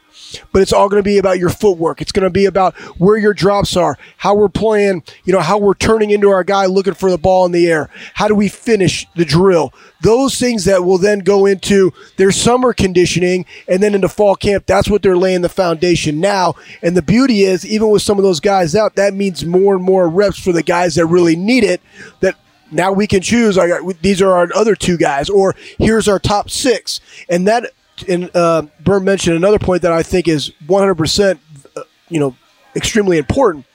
[0.51, 2.01] but it's all going to be about your footwork.
[2.01, 5.57] It's going to be about where your drops are, how we're playing, you know, how
[5.57, 7.89] we're turning into our guy looking for the ball in the air.
[8.13, 9.73] How do we finish the drill?
[10.01, 14.65] Those things that will then go into their summer conditioning and then into fall camp.
[14.65, 16.55] That's what they're laying the foundation now.
[16.81, 19.83] And the beauty is, even with some of those guys out, that means more and
[19.83, 21.81] more reps for the guys that really need it
[22.21, 22.35] that
[22.71, 23.57] now we can choose.
[24.01, 27.71] These are our other two guys, or here's our top six, and that.
[28.07, 31.39] And uh, Berm mentioned another point that I think is 100, percent
[31.75, 32.35] uh, you know,
[32.75, 33.65] extremely important.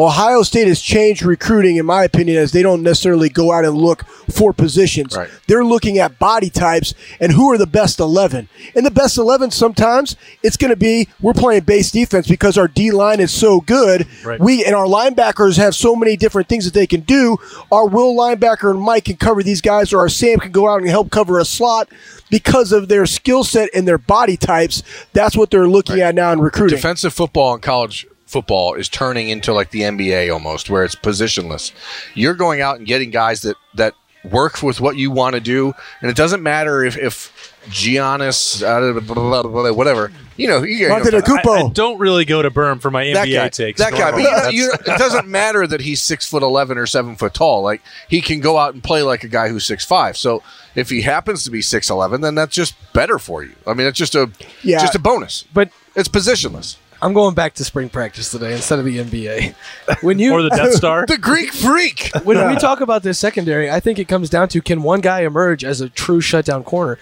[0.00, 3.76] Ohio State has changed recruiting, in my opinion, as they don't necessarily go out and
[3.76, 5.14] look for positions.
[5.14, 5.28] Right.
[5.46, 8.48] They're looking at body types and who are the best 11.
[8.74, 12.66] In the best 11, sometimes it's going to be we're playing base defense because our
[12.66, 14.06] D line is so good.
[14.24, 14.40] Right.
[14.40, 17.36] We and our linebackers have so many different things that they can do.
[17.70, 20.80] Our will linebacker and Mike can cover these guys, or our Sam can go out
[20.80, 21.90] and help cover a slot
[22.30, 24.82] because of their skill set and their body types.
[25.12, 26.76] That's what they're looking at now in recruiting.
[26.76, 31.72] defensive football in college football is turning into like the NBA almost, where it's positionless.
[32.14, 33.94] You're going out and getting guys that that
[34.30, 39.00] work with what you want to do, and it doesn't matter if if Giannis, uh,
[39.00, 40.10] blah, blah, blah, blah, whatever.
[40.36, 41.20] You know, you, you know Monte I,
[41.66, 43.80] I don't really go to Berm for my that NBA guy, takes.
[43.80, 44.10] that guy.
[44.12, 47.62] But you you, it doesn't matter that he's six foot eleven or seven foot tall.
[47.62, 50.16] Like he can go out and play like a guy who's six five.
[50.16, 50.42] So
[50.74, 53.54] if he happens to be six eleven, then that's just better for you.
[53.66, 54.30] I mean, it's just a
[54.62, 54.80] Yeah.
[54.80, 55.44] just a bonus.
[55.52, 56.76] But It's positionless.
[57.02, 59.54] I'm going back to spring practice today instead of the NBA.
[60.02, 61.06] When you or the Death Star.
[61.06, 62.10] The Greek freak.
[62.24, 65.20] when we talk about this secondary, I think it comes down to can one guy
[65.20, 66.98] emerge as a true shutdown corner?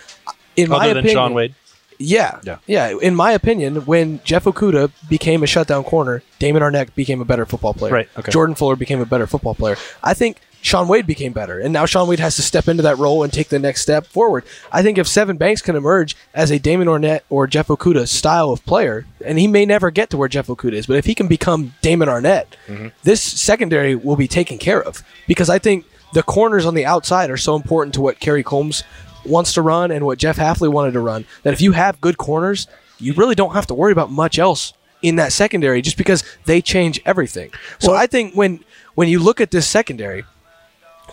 [0.57, 1.55] In my other than opinion, Shaun Wade.
[2.01, 2.59] Yeah, Yeah.
[2.67, 2.97] yeah.
[3.03, 7.45] In my opinion, when Jeff Okudah became a shutdown corner, Damon Arnette became a better
[7.45, 7.93] football player.
[7.93, 8.31] Right, okay.
[8.31, 9.77] Jordan Fuller became a better football player.
[10.05, 12.99] I think Shaun Wade became better, and now Shaun Wade has to step into that
[12.99, 14.45] role and take the next step forward.
[14.73, 18.51] I think if Sevyn Banks can emerge as a Damon Arnette or Jeff Okudah style
[18.51, 21.15] of player, and he may never get to where Jeff Okudah is, but if he
[21.15, 22.89] can become Damon Arnette, mm-hmm.
[23.05, 27.31] this secondary will be taken care of because I think the corners on the outside
[27.31, 28.83] are so important to what Kerry Combs
[29.25, 31.25] wants to run and what Jeff Hafley wanted to run.
[31.43, 32.67] That if you have good corners,
[32.99, 36.61] you really don't have to worry about much else in that secondary just because they
[36.61, 37.53] change everything.
[37.79, 40.25] So I think when when you look at this secondary,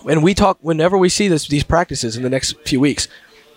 [0.07, 3.07] and we talk whenever we see this these practices in the next few weeks,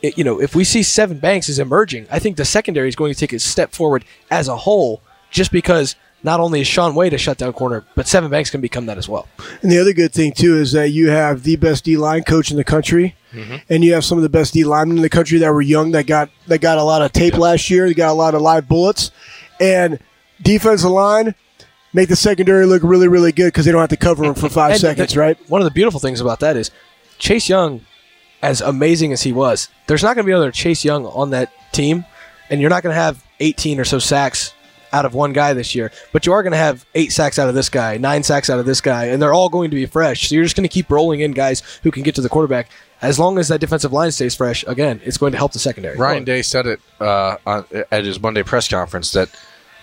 [0.02, 2.96] it, you know, if we see Sevyn Banks is emerging, I think the secondary is
[2.96, 6.94] going to take a step forward as a whole, just because not only is Shaun
[6.96, 9.28] Wade a shutdown corner, but Sevyn Banks can become that as well.
[9.62, 12.50] And the other good thing too is that you have the best D line coach
[12.50, 13.56] in the country, Mm-hmm.
[13.68, 15.90] and you have some of the best D linemen in the country that were young
[15.90, 17.86] that got that got a lot of tape last year.
[17.86, 19.10] They got a lot of live bullets,
[19.60, 19.98] and
[20.40, 21.34] defensive line
[21.92, 24.48] make the secondary look really really good because they don't have to cover them for
[24.48, 25.38] five And seconds, the- right?
[25.50, 26.70] One of the beautiful things about that is
[27.18, 27.80] Chase Young,
[28.42, 31.52] as amazing as he was, there's not going to be another Chase Young on that
[31.72, 32.04] team,
[32.50, 34.52] and you're not going to have 18 or so sacks
[34.92, 37.48] out of one guy this year, but you are going to have eight sacks out
[37.48, 39.84] of this guy, nine sacks out of this guy, and they're all going to be
[39.84, 40.28] fresh.
[40.28, 42.70] So you're just going to keep rolling in guys who can get to the quarterback.
[43.02, 45.96] As long as that defensive line stays fresh, again, it's going to help the secondary.
[45.98, 49.28] Ryan Day said it uh, on, at his Monday press conference that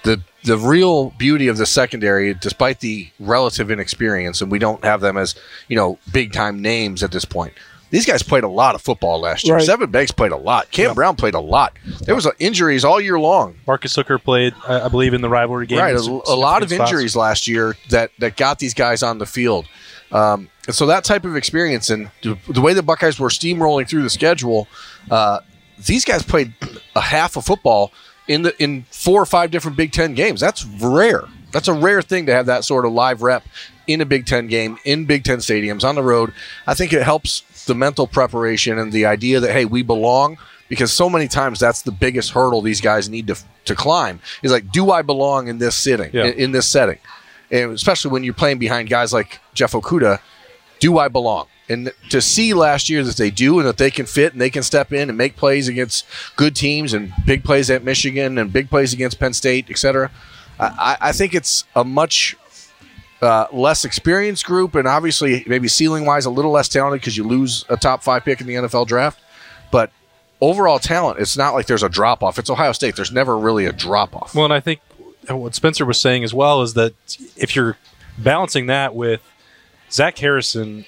[0.03, 5.01] the the real beauty of the secondary, despite the relative inexperience, and we don't have
[5.01, 5.35] them as
[5.67, 7.53] you know big time names at this point.
[7.91, 9.55] These guys played a lot of football last year.
[9.55, 9.67] Right.
[9.67, 10.69] Sevyn Banks played a lot.
[10.71, 11.77] Cam Brown played a lot.
[12.01, 13.55] There was injuries all year long.
[13.67, 15.79] Marcus Hooker played, I I believe, in the rivalry game.
[15.79, 16.91] right, a, a lot of significant spots.
[16.91, 19.67] injuries last year that that got these guys on the field.
[20.11, 23.87] Um, and so that type of experience and the, the way the Buckeyes were steamrolling
[23.87, 24.67] through the schedule,
[25.11, 25.39] uh,
[25.85, 26.53] these guys played
[26.95, 27.91] a half of football
[28.27, 30.39] in the in four or five different Big Ten games.
[30.39, 31.23] That's rare.
[31.51, 33.43] That's a rare thing to have that sort of live rep
[33.87, 36.33] in a Big Ten game in Big Ten stadiums on the road.
[36.67, 40.37] I think it helps the mental preparation and the idea that hey, we belong.
[40.67, 43.35] Because so many times that's the biggest hurdle these guys need to
[43.65, 46.25] to climb is like, do I belong in this sitting Yeah.
[46.25, 46.97] in, in this setting?
[47.51, 50.19] and especially when you're playing behind guys like Jeff Okudah,
[50.79, 51.47] do I belong?
[51.67, 54.51] And to see last year that they do and that they can fit and they
[54.51, 58.53] can step in and make plays against good teams and big plays at Michigan and
[58.53, 60.11] big plays against Penn State, et cetera,
[60.59, 62.35] I, I think it's a much
[63.21, 67.23] uh, less experienced group and obviously maybe ceiling wise a little less talented because you
[67.23, 69.19] lose a top five pick in the NFL draft.
[69.71, 69.91] But
[70.41, 72.39] overall talent, it's not like there's a drop off.
[72.39, 72.95] It's Ohio State.
[72.95, 74.35] There's never really a drop off.
[74.35, 74.79] Well, and I think
[75.29, 76.93] what Spencer was saying as well is that
[77.35, 77.77] if you're
[78.17, 79.21] balancing that with
[79.91, 80.85] Zach Harrison,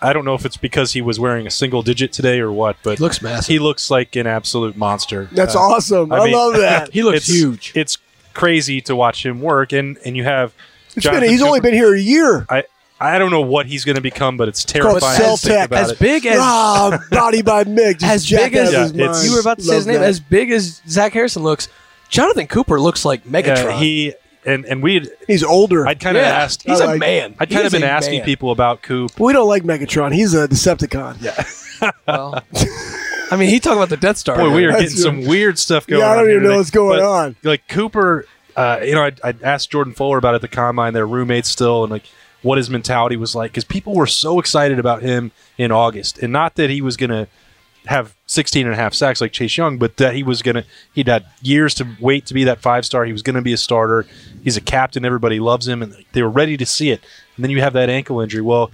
[0.00, 2.76] I don't know if it's because he was wearing a single digit today or what,
[2.82, 3.46] but He looks massive.
[3.48, 5.28] He looks like an absolute monster.
[5.32, 6.12] That's Uh, awesome.
[6.12, 6.90] I, mean, love that.
[6.92, 7.72] He looks it's, huge.
[7.74, 7.98] It's
[8.34, 10.54] crazy to watch him work, and and you have.
[10.86, 12.46] It's been, Jonathan he's only been here a year.
[12.48, 12.64] I
[13.00, 15.64] I don't know what he's going to become, but it's called terrifying to think Celtec.
[15.66, 15.98] about As it.
[16.00, 18.00] big as ah, body by Mick.
[18.00, 19.24] Just as big as out his Yeah, mind.
[19.24, 20.08] you were about to say his name, that.
[20.08, 21.68] as big as Zach Harrison looks,
[22.08, 23.66] Jonathan Cooper looks like Megatron.
[23.74, 24.14] Uh, he
[24.48, 25.86] and and we he's older.
[25.86, 26.62] I'd kind of Yeah, asked.
[26.64, 27.34] he's I a like- man.
[27.38, 28.24] I'd kind of been asking man.
[28.24, 29.18] people about Coop.
[29.20, 30.12] we don't like Megatron.
[30.14, 31.18] He's a Decepticon.
[31.20, 32.42] Yeah, Well,
[33.30, 34.36] I mean, he talked about the Death Star.
[34.36, 36.10] Boy, we are That's getting some weird stuff going on.
[36.10, 36.56] I don't here even know today.
[36.58, 37.36] what's going But, on.
[37.42, 38.24] Like Cooper,
[38.56, 40.94] uh, you know, I, I asked Jordan Fuller about it at the combine.
[40.94, 42.04] They're roommates still, and like
[42.42, 46.32] what his mentality was like because people were so excited about him in August, and
[46.32, 47.28] not that he was going to
[47.86, 50.64] have 16 and a half sacks like Chase Young, but that he was going to,
[50.92, 53.04] he'd had years to wait to be that five star.
[53.06, 54.06] He was going to be a starter.
[54.44, 55.04] He's a captain.
[55.04, 57.00] Everybody loves him, and they were ready to see it.
[57.36, 58.42] And then you have that ankle injury.
[58.42, 58.70] Well,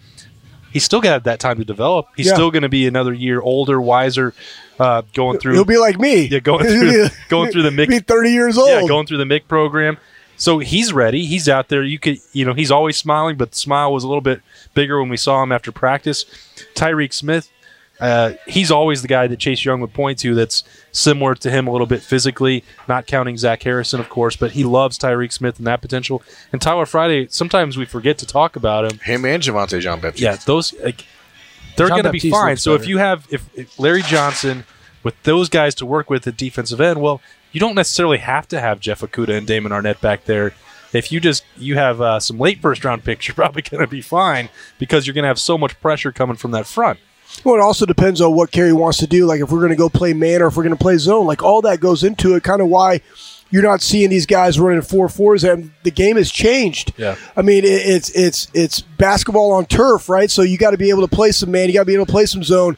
[0.73, 2.09] he's still got that time to develop.
[2.17, 2.35] He's Yeah.
[2.35, 4.35] still going to be another year older, wiser,
[4.81, 5.53] uh, going through.
[5.55, 6.27] He'll be like me.
[6.27, 8.69] Yeah, going through- going through the He'll Be thirty years old.
[8.69, 9.99] yeah, going through the MIC program.
[10.37, 11.27] So he's ready.
[11.27, 11.85] He's out there.
[11.85, 14.40] You could, you know, he's always smiling, but the smile was a little bit
[14.75, 16.25] bigger when we saw him after practice.
[16.75, 17.51] Tyreke Smith,
[18.00, 20.35] uh, he's always the guy that Chase Young would point to.
[20.35, 24.52] That's similar to him a little bit physically, not counting Zach Harrison, of course, but
[24.52, 26.22] he loves Tyreke Smith and that potential.
[26.52, 28.98] And Tyler Friday, sometimes we forget to talk about him.
[28.98, 30.22] Him and Javontae Jean Baptiste.
[30.22, 31.07] Yeah, those like,
[31.76, 32.50] they're going to be fine.
[32.50, 34.64] looks So if you have if, if Larry Johnson
[35.02, 37.20] with those guys to work with at defensive end, well,
[37.52, 40.54] you don't necessarily have to have Jeff Okudah and Damon Arnette back there.
[40.92, 43.87] If you just you have uh, some late first round picks, you're probably going to
[43.87, 46.98] be fine because you're going to have so much pressure coming from that front.
[47.45, 49.27] Well, it also depends on what Kerry wants to do.
[49.27, 51.27] Like if we're going to go play man or if we're going to play zone,
[51.27, 52.43] like all that goes into it.
[52.43, 53.01] Kind of why
[53.51, 55.45] you're not seeing these guys running four fours.
[55.45, 56.93] And the game has changed.
[56.97, 57.17] Yeah.
[57.37, 60.31] I mean, it, it's it's it's basketball on turf, right?
[60.31, 61.69] So you got to be able to play some man.
[61.69, 62.77] You got to be able to play some zone.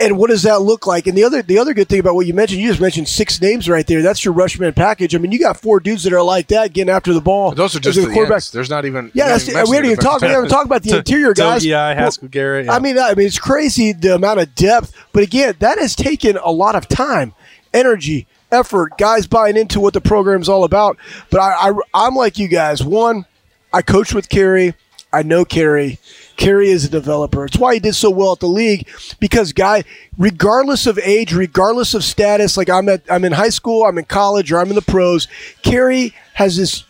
[0.00, 1.06] And what does that look like?
[1.06, 3.40] And the other the other good thing about what you mentioned, you just mentioned six
[3.40, 4.00] names right there.
[4.00, 5.14] That's your rushman package.
[5.14, 7.52] I mean, you got four dudes that are like that getting after the ball.
[7.52, 8.36] Those are just the quarterback.
[8.36, 8.50] ends.
[8.50, 9.10] There's not even.
[9.12, 10.22] Yeah, that's, haven't we haven't even talked.
[10.22, 11.66] We haven't talked about the interior guys.
[11.66, 12.70] Yeah, Haskell Garrett.
[12.70, 14.94] I mean, I mean, it's crazy the amount of depth.
[15.12, 17.34] But again, that has taken a lot of time,
[17.74, 20.96] energy, effort, guys buying into what the program's all about.
[21.30, 22.82] But I, I I'm like you guys.
[22.82, 23.26] One,
[23.72, 24.74] I coach with Kerry.
[25.12, 25.98] I know Kerry.
[26.40, 27.44] Kerry is a developer.
[27.44, 28.88] It's why he did so well at the league
[29.20, 29.84] because guy,
[30.16, 34.06] regardless of age, regardless of status, like I'm at I'm in high school, I'm in
[34.06, 35.28] college, or I'm in the pros,
[35.60, 36.84] Kerry has this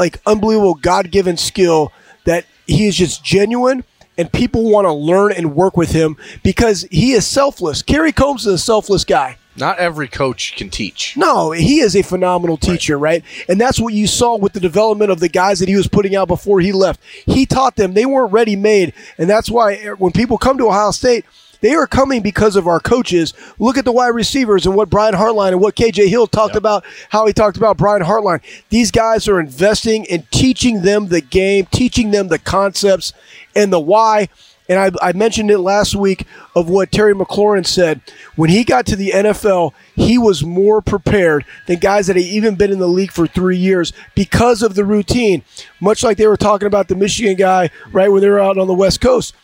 [0.00, 1.92] like unbelievable God given skill
[2.24, 3.84] that he is just genuine
[4.18, 7.80] and people want to learn and work with him because he is selfless.
[7.80, 9.38] Kerry Coombs is a selfless guy.
[9.56, 11.16] Not every coach can teach.
[11.16, 13.24] No, he is a phenomenal teacher, right.
[13.48, 16.14] And that's what you saw with the development of the guys that he was putting
[16.14, 17.00] out before he left.
[17.26, 20.92] He taught them they weren't ready made, and that's why when people come to Ohio
[20.92, 21.24] State,
[21.60, 23.34] they are coming because of our coaches.
[23.58, 26.84] Look at the wide receivers and what Brian Hartline and what KJ Hill talked about,
[27.10, 28.40] how he talked about Brian Hartline.
[28.68, 33.12] These guys are investing in teaching them the game, teaching them the concepts
[33.54, 34.28] and the why.
[34.68, 38.02] And I, I mentioned it last week of what Terry McLaurin said.
[38.36, 42.54] When he got to the NFL, he was more prepared than guys that had even
[42.54, 45.42] been in the league for three years because of the routine.
[45.80, 48.66] Much like they were talking about the Michigan guy, right, when they were out on
[48.66, 49.34] the West Coast.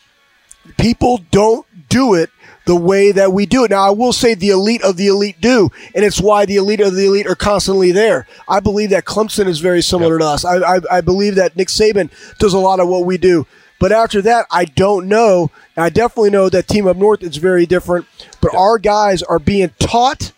[0.77, 2.29] People don't do it
[2.65, 3.71] the way that we do it.
[3.71, 6.81] Now, I will say the elite of the elite do, and it's why the elite
[6.81, 8.27] of the elite are constantly there.
[8.47, 10.43] I believe that Clemson is very similar to us.
[10.43, 13.45] I, I, I believe that Nick Saban does a lot of what we do.
[13.79, 15.51] But after that, I don't know.
[15.77, 18.07] I definitely know that Team Up North is very different.
[18.41, 20.31] But our guys are being taught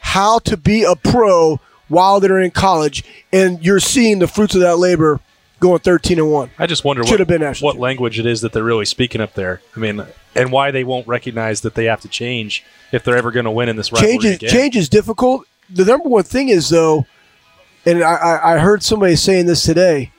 [0.00, 4.60] how to be a pro while they're in college, and you're seeing the fruits of
[4.60, 5.20] that labor
[5.60, 6.50] going 13 and 1.
[6.58, 8.84] I just wonder Should what, have been national what language it is that they're really
[8.84, 9.60] speaking up there.
[9.76, 13.30] I mean, and why they won't recognize that they have to change if they're ever
[13.30, 14.50] going to win in this rivalry change is, again.
[14.50, 15.46] change is difficult.
[15.70, 17.06] The number one thing is though,
[17.84, 20.12] and I, I, I heard somebody saying this today.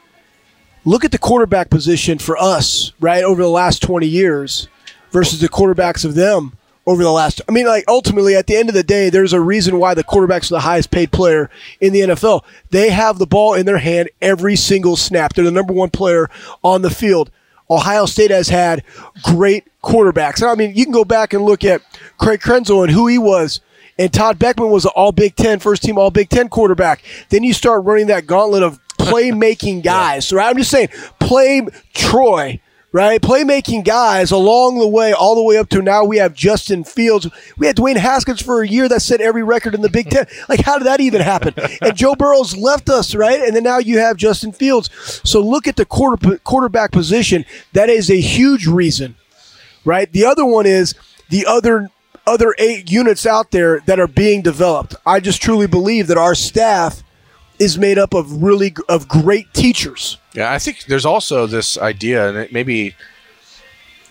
[0.85, 4.67] Look at the quarterback position for us, right, over the last twenty years
[5.11, 6.57] versus the quarterbacks of them
[6.89, 7.39] over the last.
[7.47, 10.03] I mean, like ultimately, at the end of the day, there's a reason why the
[10.03, 11.47] quarterbacks are the highest paid player
[11.79, 12.41] in the NFL.
[12.71, 15.33] They have the ball in their hand every single snap.
[15.33, 16.31] They're the number one player
[16.63, 17.29] on the field.
[17.69, 18.83] Ohio State has had
[19.21, 20.41] great quarterbacks.
[20.41, 21.83] I mean, you can go back and look at
[22.17, 23.61] Craig Krenzel and who he was.
[23.99, 27.03] And Todd Beckman was an all Big Ten, first team all Big Ten quarterback.
[27.29, 30.27] Then you start running that gauntlet of playmaking guys.
[30.27, 30.87] So I'm just saying,
[31.19, 32.59] play Troy,
[32.91, 33.21] right?
[33.21, 37.27] Playmaking guys along the way, all the way up to now we have Justin Fields.
[37.57, 40.25] We had Dwayne Haskins for a year that set every record in the Big Ten.
[40.47, 41.53] Like, how did that even happen?
[41.81, 43.39] And Joe Burrow's left us, right?
[43.39, 44.89] And then now you have Justin Fields.
[45.23, 47.45] So look at the quarter, quarterback position.
[47.73, 49.15] That is a huge reason,
[49.85, 50.11] right?
[50.11, 50.95] The other one is
[51.29, 51.89] the other
[52.25, 54.95] other eight units out there that are being developed.
[55.05, 57.03] I just truly believe that our staff
[57.59, 60.17] is made up of really of great teachers.
[60.33, 62.95] Yeah, I think there's also this idea, and maybe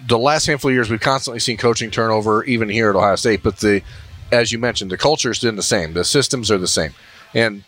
[0.06, 3.42] the last handful of years we've constantly seen coaching turnover, even here at Ohio State.
[3.42, 3.82] But the,
[4.30, 5.94] as you mentioned, the culture is the same.
[5.94, 6.92] The systems are the same,
[7.34, 7.64] and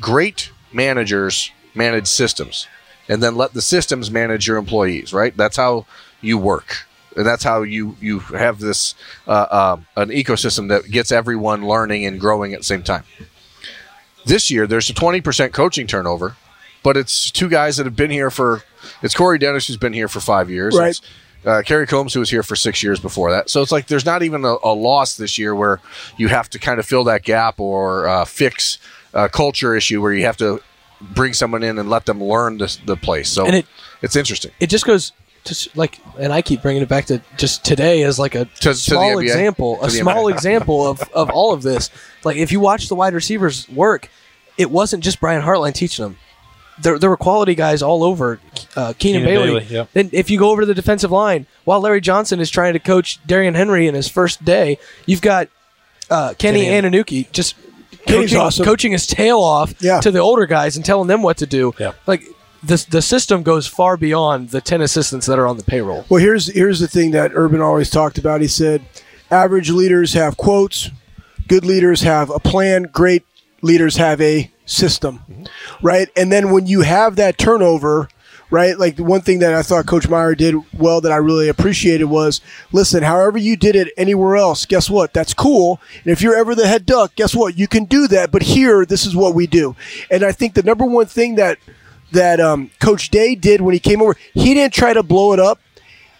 [0.00, 2.68] great managers manage systems,
[3.08, 5.12] and then let the systems manage your employees.
[5.12, 5.36] Right?
[5.36, 5.86] That's how
[6.20, 8.94] you work, and that's how you you have this
[9.26, 13.02] uh, uh, an ecosystem that gets everyone learning and growing at the same time.
[14.24, 16.36] This year, there's a 20% coaching turnover
[16.84, 18.64] but it's two guys that have been here for.
[19.02, 20.76] It's Corey Dennis who's been here for five years.
[20.76, 20.88] Right.
[20.90, 21.00] It's,
[21.46, 23.48] uh, Kerry Coombs, who was here for six years before that.
[23.50, 25.80] So it's like there's not even a, a loss this year where
[26.16, 28.78] you have to kind of fill that gap or uh, fix
[29.14, 30.60] a culture issue where you have to
[31.00, 33.28] bring someone in and let them learn this, the place.
[33.28, 33.66] So And it-
[34.02, 34.50] it's interesting.
[34.58, 35.12] it just goes
[35.44, 38.50] to like, and I keep bringing it back to just today as like a To-
[38.60, 39.22] to small NBA?
[39.22, 41.90] example, To a small example of, of all of this.
[42.24, 44.08] Like if you watch the wide receivers work,
[44.58, 46.18] it wasn't just Brian Hartline teaching them.
[46.80, 48.40] There, there were quality guys all over.
[48.76, 49.46] Uh, Keenan, Keenan Bailey.
[49.60, 49.88] Bailey, yep.
[49.92, 52.78] Then if you go over to the defensive line, while Larry Johnson is trying to
[52.78, 55.48] coach Darrion Henry in his first day, you've got
[56.10, 56.88] uh, Kenny Kenny.
[56.88, 57.56] Ananuki just
[58.08, 58.64] coaching, awesome.
[58.64, 60.00] coaching his tail off Yeah.
[60.00, 61.74] to the older guys and telling them what to do.
[61.78, 61.92] Yeah.
[62.06, 62.22] Like
[62.62, 66.04] the the system goes far beyond the ten assistants that are on the payroll.
[66.08, 68.40] Well, here's here's the thing that Urban always talked about.
[68.40, 68.82] He said,
[69.30, 70.90] average leaders have quotes,
[71.48, 73.24] good leaders have a plan, great
[73.62, 75.86] leaders have a system, mm-hmm.
[75.86, 76.08] right?
[76.16, 78.08] And then when you have that turnover,
[78.50, 78.78] right?
[78.78, 82.04] Like the one thing that I thought Coach Meyer did well that I really appreciated
[82.04, 82.40] was,
[82.70, 85.12] listen, however you did it anywhere else, guess what?
[85.14, 85.80] That's cool.
[86.04, 87.56] And if you're ever the head duck, guess what?
[87.56, 88.30] You can do that.
[88.30, 89.74] But here, this is what we do.
[90.10, 91.58] And I think the number one thing that
[92.12, 95.40] that um, Coach Day did when he came over, he didn't try to blow it
[95.40, 95.60] up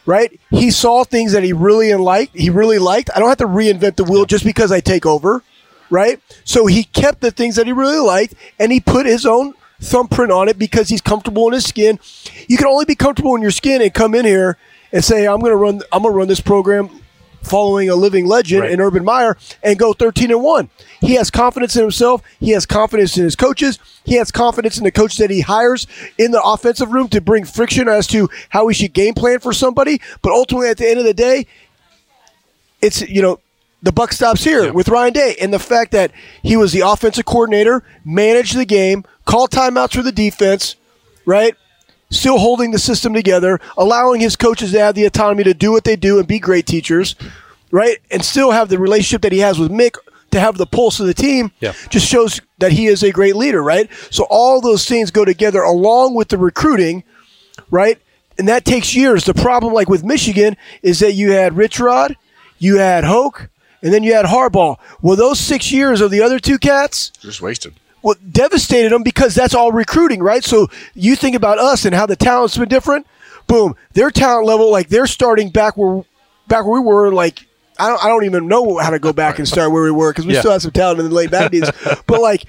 [0.06, 0.38] right?
[0.50, 2.36] He saw things that he really liked.
[2.36, 3.10] He really liked.
[3.14, 5.42] I don't have to reinvent the wheel just because I take over,
[5.90, 6.20] right?
[6.44, 10.32] So he kept the things that he really liked, and he put his own thumbprint
[10.32, 11.98] on it because he's comfortable in his skin.
[12.48, 14.58] You can only be comfortable in your skin and come in here
[14.92, 15.82] and say, "I'm going to run.
[15.92, 17.01] I'm going to run this program."
[17.42, 18.70] Following a living legend Right.
[18.70, 20.70] in Urban Meyer and go 13 and 1.
[21.00, 22.22] He has confidence in himself.
[22.40, 23.78] He has confidence in his coaches.
[24.04, 25.86] He has confidence in the coach that he hires
[26.16, 29.52] in the offensive room to bring friction as to how he should game plan for
[29.52, 30.00] somebody.
[30.22, 31.46] But ultimately, at the end of the day,
[32.80, 33.40] it's you know
[33.82, 36.12] the buck stops here with Ryan Day and the fact that
[36.42, 40.76] he was the offensive coordinator, managed the game, called timeouts for the defense,
[41.26, 41.56] right?
[42.12, 45.84] Still holding the system together, allowing his coaches to have the autonomy to do what
[45.84, 47.16] they do and be great teachers,
[47.70, 47.98] right?
[48.10, 49.96] And still have the relationship that he has with Mick
[50.30, 51.52] to have the pulse of the team.
[51.60, 51.72] Yeah.
[51.88, 53.88] Just shows that he is a great leader, right?
[54.10, 57.02] So all those things go together along with the recruiting,
[57.70, 57.98] right?
[58.38, 59.24] And that takes years.
[59.24, 62.16] The problem, like with Michigan, is that you had Rich Rod,
[62.58, 63.48] you had Hoke,
[63.82, 64.78] and then you had Harbaugh.
[65.00, 67.74] Well, those six years of the other two cats, Just wasted.
[68.02, 70.42] Well, devastated them because that's all recruiting, right?
[70.44, 73.06] So you think about us and how the talent's been different.
[73.46, 76.04] Boom, their talent level, like they're starting back where
[76.48, 77.12] back where we were.
[77.12, 77.46] Like
[77.78, 80.10] I don't, I don't even know how to go back and start where we were
[80.12, 80.40] because we Yeah.
[80.40, 81.70] still have some talent in the late nineties.
[82.06, 82.44] but like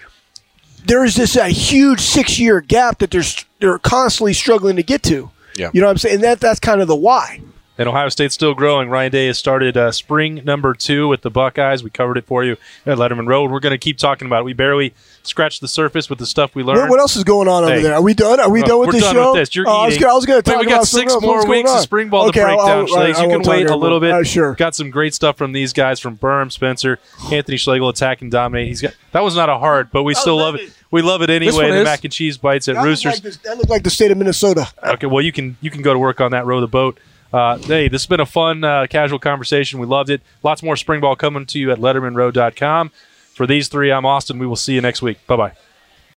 [0.86, 3.24] there is this a huge six year gap that they're
[3.60, 5.30] they're constantly struggling to get to.
[5.56, 5.70] Yeah.
[5.74, 6.16] you know what I'm saying?
[6.16, 7.42] And that that's kind of the why.
[7.78, 8.88] And Ohio State's still growing.
[8.90, 11.84] Ryan Day has started uh, spring number two with the Buckeyes.
[11.84, 13.46] We covered it for you at Letterman Row.
[13.48, 14.44] We're going to keep talking about it.
[14.44, 14.94] We barely
[15.26, 16.82] scratched the surface with the stuff we learned.
[16.82, 17.82] What, what else is going on over Hey.
[17.82, 17.94] there?
[17.96, 18.40] Are we done?
[18.40, 19.32] Are we Uh, done with we're this done show?
[19.34, 19.56] with this.
[19.56, 20.02] You're Oh, I was eating.
[20.04, 21.80] gonna, I was going to Wait, talk we about got six more What's weeks of
[21.82, 23.16] spring ball okay, to break I'll- down, I'll- Schlegs.
[23.16, 24.12] I You won't can wait a little bit.
[24.14, 24.54] Uh, sure.
[24.56, 27.00] Got some great stuff from these guys from Berm, Spencer,
[27.32, 28.68] Anthony Schlegel, attack and dominate.
[28.68, 30.72] He's got that was not a hard, but we still love it.
[30.92, 31.72] We love it anyway.
[31.72, 31.84] The is.
[31.86, 33.14] mac and cheese bites at That looked, Roosters.
[33.14, 34.68] like this, that looked like the state of Minnesota.
[34.84, 37.00] Okay, well you can you can go to work on that row the boat.
[37.32, 39.80] Uh, hey, this has been a fun, uh, casual conversation.
[39.80, 40.22] We loved it.
[40.44, 42.92] Lots more spring ball coming to you at LettermanRow.com.
[43.34, 44.40] For these three, I'm Austin.
[44.40, 45.26] We will see you next week.
[45.28, 45.52] Bye bye.